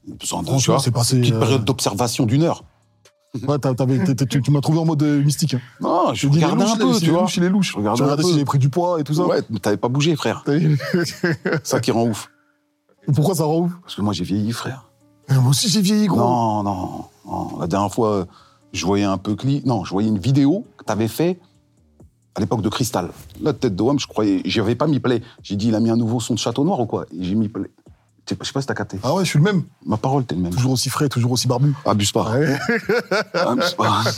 Besoin 0.06 0.42
de, 0.42 0.56
tu 0.58 0.70
vois, 0.70 0.78
c'est 0.80 0.90
passé, 0.90 1.16
une 1.16 1.22
petite 1.22 1.34
euh, 1.34 1.40
période 1.40 1.64
d'observation 1.64 2.24
d'une 2.24 2.42
heure. 2.44 2.64
Ouais, 3.46 3.56
tu 4.30 4.40
tu 4.40 4.50
m'as 4.50 4.60
trouvé 4.62 4.78
en 4.78 4.86
mode 4.86 5.02
euh, 5.02 5.22
mystique. 5.22 5.52
hein. 5.54 5.60
Non, 5.82 6.14
je 6.14 6.28
les 6.28 6.34
regardais 6.34 6.64
un 6.64 6.76
peu, 6.76 6.98
tu 6.98 7.04
les 7.06 7.10
vois. 7.10 7.20
louches, 7.22 7.36
les 7.36 7.48
louches. 7.50 7.72
Je 7.72 7.76
regardais 7.76 8.02
regardais 8.02 8.22
peu. 8.22 8.28
si 8.28 8.34
j'avais 8.34 8.44
pris 8.46 8.58
du 8.58 8.70
poids 8.70 9.00
et 9.00 9.04
tout 9.04 9.12
ça. 9.12 9.26
Ouais, 9.26 9.42
mais 9.50 9.58
t'avais 9.58 9.76
pas 9.76 9.88
bougé, 9.88 10.16
frère. 10.16 10.44
Ça 11.62 11.80
qui 11.80 11.90
rend 11.90 12.04
ouf. 12.06 12.30
Pourquoi 13.14 13.34
ça 13.34 13.44
rend 13.44 13.58
ouf? 13.58 13.72
Parce 13.82 13.94
que 13.96 14.00
moi, 14.02 14.14
j'ai 14.14 14.24
vieilli, 14.24 14.52
frère. 14.52 14.86
Mais 15.28 15.36
Moi 15.36 15.50
aussi 15.50 15.68
j'ai 15.68 15.82
vieilli, 15.82 16.06
gros. 16.06 16.18
Non, 16.20 16.62
non, 16.62 17.04
non. 17.26 17.58
La 17.58 17.66
dernière 17.66 17.92
fois, 17.92 18.08
euh, 18.12 18.24
je 18.72 18.86
voyais 18.86 19.04
un 19.04 19.18
peu 19.18 19.34
clip. 19.34 19.66
Non, 19.66 19.84
je 19.84 19.90
voyais 19.90 20.08
une 20.08 20.18
vidéo 20.18 20.64
que 20.76 20.84
t'avais 20.84 21.08
fait 21.08 21.38
à 22.34 22.40
l'époque 22.40 22.62
de 22.62 22.68
Cristal. 22.68 23.10
La 23.42 23.52
tête 23.52 23.74
de 23.74 23.82
Wam, 23.82 23.98
je 23.98 24.06
croyais. 24.06 24.42
J'y 24.44 24.60
avais 24.60 24.76
pas 24.76 24.86
mis 24.86 25.00
play. 25.00 25.22
J'ai 25.42 25.56
dit, 25.56 25.68
il 25.68 25.74
a 25.74 25.80
mis 25.80 25.90
un 25.90 25.96
nouveau 25.96 26.20
son 26.20 26.34
de 26.34 26.38
Château 26.38 26.64
Noir 26.64 26.78
ou 26.80 26.86
quoi? 26.86 27.06
Et 27.12 27.24
j'ai 27.24 27.34
mis 27.34 27.48
play. 27.48 27.68
Je 28.30 28.34
sais 28.44 28.52
pas- 28.52 28.60
si 28.60 28.66
t'as 28.66 28.74
capté. 28.74 28.98
Ah 29.02 29.14
ouais, 29.14 29.24
je 29.24 29.30
suis 29.30 29.38
le 29.38 29.44
même. 29.44 29.62
Ma 29.86 29.96
parole, 29.96 30.22
t'es 30.26 30.34
le 30.34 30.42
même. 30.42 30.52
Toujours 30.52 30.72
aussi 30.72 30.90
frais, 30.90 31.08
toujours 31.08 31.32
aussi 31.32 31.48
barbu. 31.48 31.72
Abuse 31.86 32.12
pas. 32.12 32.30
Ouais. 32.30 32.58
Abuse 33.32 33.72
pas. 33.72 34.02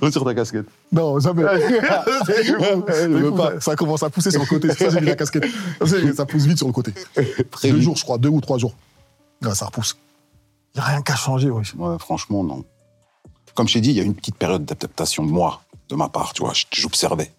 Retire 0.00 0.24
ta 0.24 0.34
casquette. 0.34 0.66
Non, 0.92 1.18
jamais. 1.18 1.42
pas. 3.36 3.60
Ça 3.60 3.74
commence 3.76 4.02
à 4.04 4.10
pousser 4.10 4.30
sur 4.30 4.40
le 4.40 4.46
côté. 4.46 4.68
C'est 4.68 4.84
ça, 4.84 4.90
j'ai 4.90 5.00
mis 5.00 5.06
la 5.06 5.16
casquette. 5.16 5.46
Ça, 6.14 6.26
pousse 6.26 6.44
vite 6.46 6.58
sur 6.58 6.68
le 6.68 6.72
côté. 6.72 6.92
Très 7.50 7.68
deux 7.70 7.74
vite. 7.74 7.82
jours, 7.84 7.96
je 7.96 8.04
crois, 8.04 8.18
deux 8.18 8.28
ou 8.28 8.40
trois 8.40 8.58
jours. 8.58 8.74
Ça 9.52 9.66
repousse. 9.66 9.96
N'y 10.78 10.84
a 10.84 10.86
rien 10.86 11.02
qu'à 11.02 11.16
changer. 11.16 11.50
Ouais, 11.50 11.64
franchement, 11.98 12.44
non. 12.44 12.64
Comme 13.56 13.66
je 13.66 13.74
t'ai 13.74 13.80
dit, 13.80 13.90
il 13.90 13.96
y 13.96 14.00
a 14.00 14.04
une 14.04 14.14
petite 14.14 14.36
période 14.36 14.64
d'adaptation, 14.64 15.24
moi, 15.24 15.60
de 15.88 15.96
ma 15.96 16.08
part, 16.08 16.32
tu 16.34 16.42
vois, 16.42 16.52
j'observais. 16.70 17.32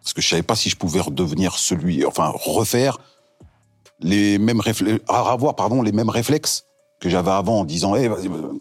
Parce 0.00 0.12
que 0.12 0.22
je 0.22 0.28
savais 0.28 0.44
pas 0.44 0.54
si 0.54 0.70
je 0.70 0.76
pouvais 0.76 1.00
redevenir 1.00 1.58
celui, 1.58 2.06
enfin, 2.06 2.32
refaire 2.32 2.98
les 3.98 4.38
mêmes 4.38 4.60
réflexes, 4.60 5.02
avoir, 5.08 5.56
pardon, 5.56 5.82
les 5.82 5.90
mêmes 5.90 6.08
réflexes 6.08 6.66
que 7.00 7.08
j'avais 7.08 7.32
avant 7.32 7.60
en 7.60 7.64
disant, 7.64 7.96
eh, 7.96 8.06
vas-y, 8.06 8.28
euh, 8.28 8.58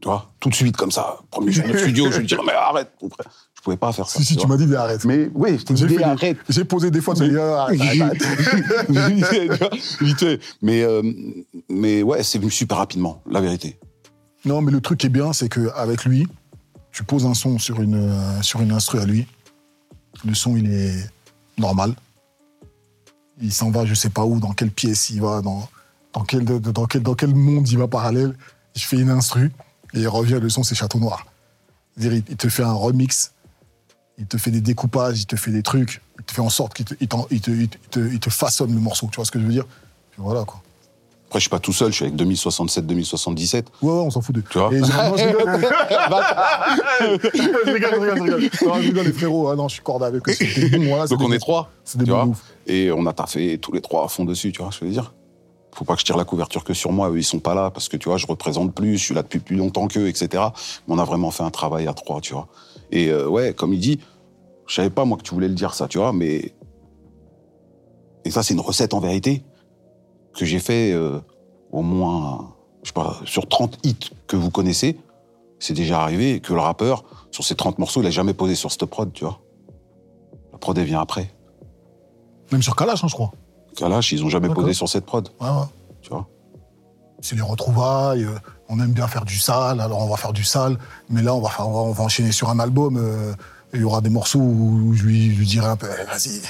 tu 0.00 0.08
vois, 0.08 0.30
tout 0.38 0.48
de 0.48 0.54
suite 0.54 0.76
comme 0.76 0.92
ça, 0.92 1.18
premier 1.30 1.50
jour 1.52 1.66
de 1.66 1.76
studio, 1.78 2.10
je 2.10 2.18
lui 2.18 2.26
disais, 2.26 2.40
mais 2.46 2.52
arrête. 2.52 2.92
Je 3.02 3.62
pouvais 3.62 3.76
pas 3.76 3.92
faire 3.92 4.08
ça. 4.08 4.18
Si, 4.18 4.24
si, 4.24 4.36
tu 4.36 4.46
m'as 4.46 4.56
dit, 4.56 4.66
mais 4.66 4.76
arrête. 4.76 5.04
Mais 5.04 5.28
oui, 5.34 5.58
je 5.58 5.64
t'ai 5.64 5.76
J'ai 5.76 5.86
dit, 5.86 6.02
arrête. 6.02 6.38
J'ai 6.48 6.64
posé 6.64 6.92
des 6.92 7.00
fois, 7.00 7.14
tu 7.14 7.22
m'as 7.22 7.28
dit, 7.28 7.38
arrête, 7.38 8.22
mais, 10.62 10.82
euh, 10.84 11.02
mais 11.68 12.02
ouais, 12.02 12.22
c'est 12.22 12.38
venu 12.38 12.52
super 12.52 12.78
rapidement, 12.78 13.20
la 13.28 13.40
vérité. 13.40 13.76
Non, 14.44 14.62
mais 14.62 14.70
le 14.70 14.80
truc 14.80 15.00
qui 15.00 15.06
est 15.06 15.10
bien, 15.10 15.32
c'est 15.32 15.48
qu'avec 15.48 16.04
lui, 16.04 16.28
tu 16.92 17.02
poses 17.02 17.26
un 17.26 17.34
son 17.34 17.58
sur 17.58 17.80
une, 17.82 17.96
euh, 17.96 18.42
sur 18.42 18.60
une 18.60 18.70
instru 18.70 19.00
à 19.00 19.04
lui. 19.04 19.26
Le 20.24 20.34
son, 20.34 20.56
il 20.56 20.72
est 20.72 21.10
normal. 21.58 21.94
Il 23.40 23.52
s'en 23.52 23.70
va, 23.70 23.84
je 23.84 23.94
sais 23.94 24.10
pas 24.10 24.24
où, 24.24 24.38
dans 24.38 24.52
quelle 24.52 24.70
pièce 24.70 25.10
il 25.10 25.20
va, 25.20 25.42
dans, 25.42 25.68
dans, 26.12 26.22
quel, 26.22 26.44
dans, 26.44 26.86
quel, 26.86 27.02
dans 27.02 27.14
quel 27.14 27.34
monde 27.34 27.68
il 27.68 27.78
va 27.78 27.88
parallèle. 27.88 28.36
Je 28.76 28.84
fais 28.86 28.98
une 28.98 29.10
instru 29.10 29.50
et 29.94 30.00
il 30.00 30.08
revient, 30.08 30.38
le 30.40 30.48
son, 30.48 30.62
c'est 30.62 30.74
Château 30.74 30.98
Noir. 30.98 31.26
C'est-à-dire, 31.96 32.22
il, 32.28 32.36
te 32.36 32.48
fait 32.48 32.62
un 32.62 32.72
remix, 32.72 33.32
il 34.18 34.26
te 34.26 34.36
fait 34.38 34.50
des 34.50 34.60
découpages, 34.60 35.20
il 35.20 35.26
te 35.26 35.36
fait 35.36 35.50
des 35.50 35.62
trucs, 35.62 36.00
il 36.18 36.24
te 36.24 36.32
fait 36.32 36.40
en 36.42 36.48
sorte 36.50 36.74
qu'il 36.74 36.84
te, 36.84 36.94
il 37.00 37.08
t'en- 37.08 37.26
il 37.30 37.40
te, 37.40 37.50
il 37.50 37.68
te, 37.68 37.78
il 37.78 37.88
te- 37.88 38.12
il 38.14 38.20
te 38.20 38.30
façonne 38.30 38.72
le 38.72 38.80
morceau, 38.80 39.08
tu 39.10 39.16
vois 39.16 39.24
ce 39.24 39.30
que 39.30 39.40
je 39.40 39.44
veux 39.44 39.52
dire? 39.52 39.64
Puis 40.12 40.22
voilà, 40.22 40.44
quoi. 40.44 40.60
Après, 41.26 41.40
je 41.40 41.42
suis 41.42 41.50
pas 41.50 41.58
tout 41.58 41.74
seul, 41.74 41.90
je 41.90 41.96
suis 41.96 42.04
avec 42.06 42.16
2067, 42.16 42.86
2077. 42.86 43.66
Ouais, 43.82 43.90
ouais, 43.90 43.98
on 43.98 44.10
s'en 44.10 44.22
fout 44.22 44.34
de. 44.34 44.40
Tu 44.40 44.58
vois? 44.58 44.72
Et 44.72 44.78
genre, 44.78 45.10
non, 45.10 45.16
je 45.18 45.24
rigole. 45.26 45.60
je 47.34 47.40
rigole, 47.42 47.60
je 47.66 47.70
rigole, 47.70 48.06
je 48.06 48.22
rigole. 48.22 48.40
Non, 48.66 48.74
je 48.76 48.80
rigole, 48.80 49.06
les 49.06 49.12
frérots. 49.12 49.48
Ah 49.50 49.56
non, 49.56 49.68
je 49.68 49.74
suis 49.74 49.82
cordé 49.82 50.06
avec 50.06 50.26
eux. 50.26 50.34
Voilà, 50.88 51.06
Donc 51.06 51.20
on 51.20 51.30
est 51.32 51.38
trois, 51.38 51.70
C'est 51.84 51.98
des 51.98 52.06
bons. 52.10 52.32
Et 52.66 52.90
on 52.92 53.04
a 53.06 53.12
taffé 53.12 53.58
tous 53.58 53.72
les 53.72 53.82
trois 53.82 54.04
à 54.06 54.08
fond 54.08 54.24
dessus, 54.24 54.52
tu 54.52 54.62
vois 54.62 54.72
ce 54.72 54.78
que 54.80 54.86
je 54.86 54.90
veux 54.90 54.94
dire? 54.94 55.12
Faut 55.78 55.84
pas 55.84 55.94
que 55.94 56.00
je 56.00 56.06
tire 56.06 56.16
la 56.16 56.24
couverture 56.24 56.64
que 56.64 56.74
sur 56.74 56.90
moi, 56.90 57.08
eux 57.08 57.18
ils 57.18 57.24
sont 57.24 57.38
pas 57.38 57.54
là 57.54 57.70
parce 57.70 57.88
que 57.88 57.96
tu 57.96 58.08
vois, 58.08 58.18
je 58.18 58.26
représente 58.26 58.74
plus, 58.74 58.98
je 58.98 59.04
suis 59.04 59.14
là 59.14 59.22
depuis 59.22 59.38
plus 59.38 59.54
longtemps 59.54 59.86
qu'eux, 59.86 60.08
etc. 60.08 60.42
Mais 60.88 60.94
on 60.94 60.98
a 60.98 61.04
vraiment 61.04 61.30
fait 61.30 61.44
un 61.44 61.52
travail 61.52 61.86
à 61.86 61.94
trois, 61.94 62.20
tu 62.20 62.32
vois. 62.32 62.48
Et 62.90 63.10
euh, 63.10 63.28
ouais, 63.28 63.54
comme 63.54 63.72
il 63.72 63.78
dit, 63.78 64.00
je 64.66 64.74
savais 64.74 64.90
pas 64.90 65.04
moi 65.04 65.16
que 65.16 65.22
tu 65.22 65.32
voulais 65.34 65.46
le 65.46 65.54
dire 65.54 65.74
ça, 65.74 65.86
tu 65.86 65.98
vois, 65.98 66.12
mais 66.12 66.52
et 68.24 68.30
ça 68.32 68.42
c'est 68.42 68.54
une 68.54 68.60
recette 68.60 68.92
en 68.92 68.98
vérité 68.98 69.44
que 70.34 70.44
j'ai 70.44 70.58
fait 70.58 70.90
euh, 70.90 71.20
au 71.70 71.82
moins, 71.82 72.56
je 72.82 72.88
sais 72.88 72.92
pas, 72.92 73.16
sur 73.24 73.46
30 73.46 73.78
hits 73.84 74.10
que 74.26 74.34
vous 74.34 74.50
connaissez, 74.50 74.98
c'est 75.60 75.74
déjà 75.74 76.00
arrivé 76.02 76.40
que 76.40 76.54
le 76.54 76.60
rappeur 76.60 77.04
sur 77.30 77.44
ces 77.44 77.54
30 77.54 77.78
morceaux, 77.78 78.00
il 78.00 78.06
a 78.08 78.10
jamais 78.10 78.34
posé 78.34 78.56
sur 78.56 78.72
cette 78.72 78.84
prod, 78.86 79.12
tu 79.12 79.22
vois. 79.22 79.38
La 80.50 80.58
prod 80.58 80.76
elle 80.76 80.86
vient 80.86 81.00
après. 81.00 81.32
Même 82.50 82.62
sur 82.62 82.74
Kalash, 82.74 83.04
hein, 83.04 83.08
je 83.08 83.14
crois. 83.14 83.30
Kalash, 83.78 84.12
ils 84.12 84.24
ont 84.24 84.28
jamais 84.28 84.48
posé 84.48 84.72
sur 84.74 84.88
cette 84.88 85.04
prod, 85.06 85.28
Ouais, 85.40 85.46
ouais. 85.48 85.54
tu 86.02 86.10
vois. 86.10 86.26
C'est 87.20 87.34
les 87.36 87.42
retrouvailles. 87.42 88.24
euh, 88.24 88.30
on 88.68 88.78
aime 88.80 88.92
bien 88.92 89.06
faire 89.08 89.24
du 89.24 89.38
sale, 89.38 89.80
alors 89.80 90.00
on 90.04 90.08
va 90.08 90.16
faire 90.16 90.32
du 90.32 90.44
sale. 90.44 90.76
Mais 91.10 91.22
là, 91.22 91.34
on 91.34 91.40
va, 91.40 91.48
faire, 91.48 91.66
on 91.68 91.72
va, 91.72 91.78
on 91.80 91.92
va 91.92 92.04
enchaîner 92.04 92.32
sur 92.32 92.48
un 92.50 92.58
album. 92.58 92.96
euh, 92.96 93.32
et 93.72 93.76
il 93.76 93.80
y 93.80 93.84
aura 93.84 94.00
des 94.00 94.08
morceaux 94.10 94.38
où 94.38 94.92
je 94.94 95.02
lui, 95.04 95.32
je 95.34 95.38
lui 95.38 95.46
dirai 95.46 95.66
un 95.66 95.76
peu 95.76 95.86
Eh, 95.90 96.04
vas-y, 96.06 96.40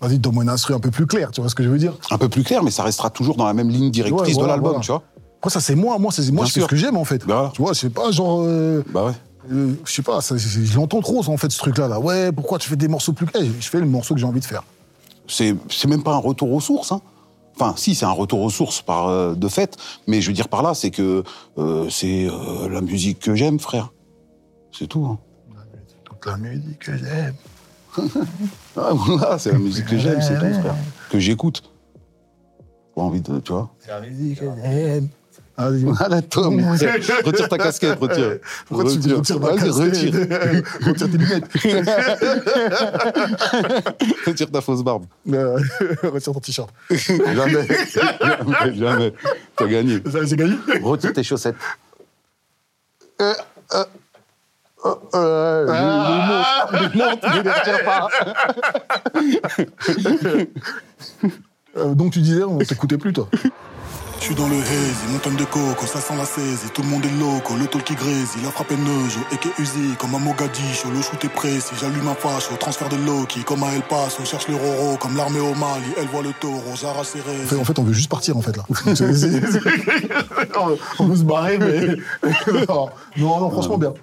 vas-y, 0.00 0.18
donne-moi 0.18 0.42
une 0.44 0.48
instru 0.50 0.74
un 0.74 0.80
peu 0.80 0.90
plus 0.90 1.06
claire. 1.06 1.30
Tu 1.32 1.40
vois 1.40 1.50
ce 1.50 1.54
que 1.54 1.62
je 1.62 1.68
veux 1.68 1.78
dire 1.78 1.92
Un 2.10 2.18
peu 2.18 2.28
plus 2.28 2.42
clair, 2.44 2.62
mais 2.62 2.70
ça 2.70 2.82
restera 2.82 3.10
toujours 3.10 3.36
dans 3.36 3.46
la 3.46 3.54
même 3.54 3.68
ligne 3.68 3.90
directrice 3.90 4.28
Ouais, 4.28 4.32
voilà, 4.34 4.44
de 4.44 4.48
l'album, 4.52 4.70
voilà. 4.70 4.80
tu 4.84 4.90
vois. 4.90 5.02
Après, 5.38 5.50
ça, 5.50 5.60
c'est 5.60 5.74
moi. 5.76 5.98
Moi, 5.98 6.10
c'est 6.12 6.30
moi, 6.32 6.44
je 6.46 6.52
fais 6.52 6.60
ce 6.62 6.66
que 6.66 6.76
j'aime, 6.76 6.96
en 6.96 7.04
fait. 7.04 7.24
Bah. 7.26 7.50
Tu 7.54 7.60
vois, 7.62 7.74
c'est 7.74 7.90
pas 7.90 8.10
genre. 8.10 8.40
euh, 8.44 8.82
Bah 8.92 9.04
ouais. 9.06 9.12
euh, 9.52 9.74
je 9.84 9.92
sais 9.92 10.02
pas, 10.02 10.20
ça, 10.22 10.36
je 10.36 10.76
l'entends 10.76 11.02
trop, 11.02 11.22
en 11.28 11.36
fait, 11.36 11.50
ce 11.52 11.58
truc-là. 11.58 11.86
Là. 11.88 12.00
Ouais, 12.00 12.32
pourquoi 12.32 12.58
tu 12.58 12.68
fais 12.68 12.76
des 12.76 12.88
morceaux 12.88 13.12
plus. 13.12 13.26
Eh, 13.38 13.44
je 13.60 13.68
fais 13.68 13.78
le 13.80 13.86
morceau 13.86 14.14
que 14.14 14.20
j'ai 14.20 14.26
envie 14.26 14.40
de 14.40 14.44
faire. 14.46 14.62
C'est 15.28 15.86
même 15.86 16.02
pas 16.02 16.14
un 16.14 16.18
retour 16.18 16.52
aux 16.52 16.60
sources. 16.60 16.92
Hein. 16.92 17.00
Enfin, 17.58 17.74
si, 17.76 17.94
c'est 17.94 18.04
un 18.04 18.10
retour 18.10 18.42
aux 18.42 18.50
sources 18.50 18.82
par, 18.82 19.08
euh, 19.08 19.34
de 19.34 19.48
fait, 19.48 19.78
mais 20.06 20.20
je 20.20 20.28
veux 20.28 20.34
dire 20.34 20.48
par 20.48 20.62
là, 20.62 20.74
c'est 20.74 20.90
que 20.90 21.24
euh, 21.56 21.88
c'est 21.88 22.26
euh, 22.26 22.68
la 22.68 22.82
musique 22.82 23.18
que 23.18 23.34
j'aime, 23.34 23.58
frère. 23.58 23.92
C'est 24.72 24.86
tout. 24.86 25.06
Hein. 25.06 25.18
Toute 26.04 26.26
la 26.26 26.36
musique 26.36 26.78
que 26.78 26.96
j'aime. 26.96 27.34
Ah, 28.78 28.90
voilà, 28.92 29.38
c'est 29.38 29.52
la 29.52 29.58
musique 29.58 29.86
que 29.86 29.96
j'aime, 29.96 30.20
c'est 30.20 30.38
tout, 30.38 30.60
frère. 30.60 30.74
Que 31.08 31.18
j'écoute. 31.18 31.62
Pas 32.94 33.00
envie 33.00 33.22
de, 33.22 33.40
tu 33.40 33.52
vois. 33.52 33.70
C'est 33.78 33.88
la 33.88 34.00
musique 34.02 34.38
que 34.38 34.44
j'aime. 34.54 35.08
Ah, 35.58 35.70
mon. 35.70 35.92
Retire 36.72 37.48
ta 37.48 37.56
casquette, 37.58 37.98
retire. 37.98 38.38
Pourquoi 38.66 38.90
tu 38.90 38.98
retires 39.14 39.40
ma 39.40 39.52
Vas-y, 39.52 39.70
retire. 39.88 40.12
tes 41.10 41.18
lunettes. 41.18 41.44
retire 44.26 44.50
ta 44.50 44.60
fausse 44.60 44.82
barbe. 44.82 45.06
Euh, 45.32 45.58
Retire 46.02 46.32
ton 46.34 46.40
t-shirt. 46.40 46.68
Jamais. 46.90 47.66
jamais, 47.66 48.74
jamais. 48.74 49.12
T'as 49.56 49.66
gagné. 49.66 50.02
Ça, 50.10 50.24
J'ai 50.24 50.36
gagné 50.36 50.56
Retire 50.82 51.12
tes 51.14 51.22
chaussettes. 51.22 51.56
Euh, 53.22 53.32
euh, 53.74 53.84
euh, 55.14 55.66
Ah. 55.70 56.68
euh, 56.74 56.80
ne 56.80 57.42
les 57.42 57.50
retire 57.50 57.82
pas. 57.84 58.08
Euh, 61.78 61.94
Donc 61.94 62.12
tu 62.12 62.20
disais, 62.20 62.42
on 62.42 62.58
t'écoutait 62.58 62.98
plus, 62.98 63.12
toi 63.12 63.28
Je 64.18 64.24
suis 64.24 64.34
dans 64.34 64.48
le 64.48 64.56
haze, 64.56 65.12
montagne 65.12 65.36
de 65.36 65.44
coco, 65.44 65.86
ça 65.86 66.00
sent 66.00 66.16
la 66.16 66.24
saisie, 66.24 66.68
tout 66.74 66.82
le 66.82 66.88
monde 66.88 67.04
est 67.04 67.20
loco, 67.20 67.54
le 67.56 67.66
tol 67.66 67.82
qui 67.84 67.94
grise, 67.94 68.30
il 68.40 68.46
a 68.46 68.50
frappé 68.50 68.74
Neujo, 68.76 69.20
et 69.32 69.36
qui 69.36 69.48
Uzi, 69.62 69.94
comme 69.98 70.14
à 70.16 70.18
Mogadiscio, 70.18 70.90
le 70.90 71.00
shoot 71.00 71.22
est 71.24 71.28
précis, 71.28 71.74
j'allume 71.80 72.08
un 72.08 72.14
fâche, 72.14 72.50
au 72.52 72.56
transfert 72.56 72.88
de 72.88 72.96
Loki, 72.96 73.44
comme 73.44 73.62
à 73.62 73.72
El 73.74 73.82
Paso, 73.82 74.16
on 74.20 74.24
cherche 74.24 74.48
le 74.48 74.56
Roro, 74.56 74.96
comme 74.96 75.16
l'armée 75.16 75.38
au 75.38 75.54
Mali, 75.54 75.92
elle 75.96 76.08
voit 76.08 76.22
le 76.22 76.32
taureau, 76.40 76.74
j'arrache 76.74 77.06
ses 77.08 77.20
en 77.20 77.46
fait, 77.46 77.56
en 77.56 77.64
fait, 77.64 77.78
on 77.78 77.84
veut 77.84 77.92
juste 77.92 78.10
partir, 78.10 78.36
en 78.36 78.42
fait, 78.42 78.56
là. 78.56 78.64
On 80.98 81.06
veut 81.06 81.16
se 81.16 81.22
barrer, 81.22 81.58
mais... 81.58 81.96
non, 82.68 82.88
non, 83.16 83.50
franchement, 83.50 83.78
bien. 83.78 83.94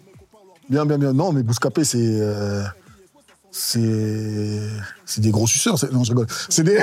Bien, 0.70 0.86
bien, 0.86 0.98
bien. 0.98 1.12
Non, 1.12 1.34
mais 1.34 1.44
Bouscapé, 1.44 1.84
c'est... 1.84 1.98
euh, 2.00 2.64
C'est... 3.56 4.68
C'est 5.06 5.22
des 5.22 5.30
gros 5.30 5.46
suceurs. 5.46 5.76
Non, 5.92 6.04
je 6.04 6.10
rigole. 6.10 6.26
C'est 6.50 6.64
des... 6.64 6.76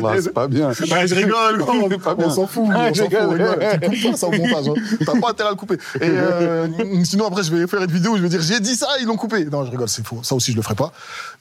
Voir, 0.00 0.14
c'est 0.18 0.32
pas 0.32 0.48
bien. 0.48 0.68
Ouais, 0.90 1.06
je 1.06 1.14
rigole, 1.14 1.58
bien. 1.58 2.26
on 2.26 2.30
s'en 2.30 2.46
fout, 2.46 2.64
on 2.66 2.94
Je 2.94 3.02
s'en 3.02 3.10
fout, 3.10 3.20
on 3.20 3.30
rigole. 3.30 3.58
Tu 3.82 3.90
coupes 3.90 4.12
pas 4.12 4.16
ça 4.16 4.26
au 4.28 4.32
montage, 4.32 4.68
hein. 4.68 4.96
t'as 5.04 5.20
pas 5.20 5.30
intérêt 5.30 5.48
à 5.48 5.52
le 5.52 5.56
couper. 5.56 5.74
Et 6.00 6.02
euh, 6.02 6.68
sinon 7.04 7.26
après 7.26 7.42
je 7.42 7.54
vais 7.54 7.66
faire 7.66 7.82
une 7.82 7.90
vidéo 7.90 8.12
où 8.12 8.16
je 8.16 8.22
vais 8.22 8.28
dire 8.30 8.40
j'ai 8.40 8.60
dit 8.60 8.74
ça, 8.74 8.86
ils 9.00 9.06
l'ont 9.06 9.16
coupé. 9.16 9.44
Non, 9.44 9.66
je 9.66 9.70
rigole, 9.70 9.88
c'est 9.88 10.06
faux. 10.06 10.20
Ça 10.22 10.34
aussi 10.34 10.52
je 10.52 10.56
le 10.56 10.62
ferai 10.62 10.74
pas. 10.74 10.92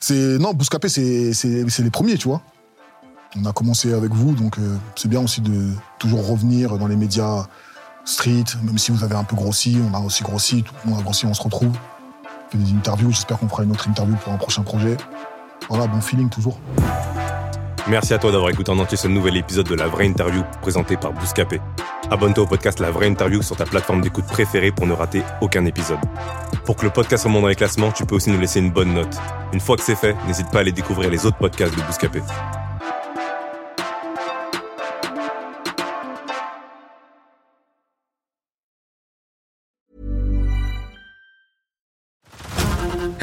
C'est 0.02 0.38
non, 0.38 0.54
Bouscapé 0.54 0.90
c'est 0.90 1.34
c'est 1.34 1.70
c'est 1.70 1.84
les 1.84 1.92
premiers, 1.92 2.18
tu 2.18 2.28
vois. 2.28 2.42
On 3.38 3.46
a 3.46 3.54
commencé 3.54 3.94
avec 3.94 4.12
vous, 4.12 4.34
donc 4.34 4.58
euh, 4.58 4.76
c'est 4.96 5.08
bien 5.08 5.22
aussi 5.22 5.40
de 5.40 5.70
toujours 6.00 6.28
revenir 6.28 6.78
dans 6.78 6.88
les 6.88 6.98
médias 6.98 7.48
street, 8.04 8.46
même 8.64 8.78
si 8.78 8.92
vous 8.92 9.04
avez 9.04 9.16
un 9.16 9.24
peu 9.24 9.36
grossi, 9.36 9.78
on 9.90 9.96
a 9.96 10.00
aussi 10.02 10.24
grossi, 10.24 10.64
tout 10.64 10.74
le 10.84 10.92
monde 10.92 11.00
a 11.00 11.04
grossi, 11.04 11.26
on 11.26 11.34
se 11.34 11.42
retrouve. 11.42 11.72
Des 12.56 12.72
interviews, 12.72 13.12
j'espère 13.12 13.38
qu'on 13.38 13.50
fera 13.50 13.64
une 13.64 13.72
autre 13.72 13.88
interview 13.88 14.16
pour 14.16 14.32
un 14.32 14.38
prochain 14.38 14.64
projet. 14.64 14.96
Voilà, 15.68 15.88
bon 15.88 16.00
feeling 16.00 16.30
toujours. 16.30 16.58
Merci 17.88 18.14
à 18.14 18.18
toi 18.18 18.32
d'avoir 18.32 18.50
écouté 18.50 18.72
en 18.72 18.80
entier 18.80 18.98
ce 18.98 19.08
nouvel 19.08 19.36
épisode 19.38 19.68
de 19.68 19.76
La 19.76 19.88
Vraie 19.88 20.08
Interview 20.08 20.42
présenté 20.62 20.96
par 20.96 21.12
Bouscapé. 21.12 21.60
Abonne-toi 22.10 22.46
au 22.46 22.48
podcast 22.48 22.80
La 22.80 22.92
Vraie 22.92 23.08
Interview 23.08 23.42
sur 23.42 23.58
ta 23.58 23.66
plateforme 23.66 24.02
d'écoute 24.02 24.26
préférée 24.26 24.72
pour 24.72 24.88
ne 24.88 24.94
rater 24.94 25.22
aucun 25.42 25.66
épisode. 25.66 26.00
Pour 26.64 26.78
que 26.78 26.86
le 26.86 26.92
podcast 26.92 27.26
remonte 27.26 27.44
dans 27.44 27.48
les 27.48 27.56
classements, 27.56 27.92
tu 27.92 28.06
peux 28.06 28.16
aussi 28.16 28.32
nous 28.32 28.40
laisser 28.40 28.60
une 28.60 28.72
bonne 28.72 28.94
note. 28.94 29.16
Une 29.54 29.60
fois 29.60 29.76
que 29.76 29.84
c'est 29.84 29.96
fait, 29.96 30.16
n'hésite 30.26 30.50
pas 30.50 30.60
à 30.60 30.62
aller 30.62 30.72
découvrir 30.72 31.10
les 31.10 31.26
autres 31.26 31.38
podcasts 31.38 31.76
de 31.76 31.82
Bouscapé. 31.82 32.22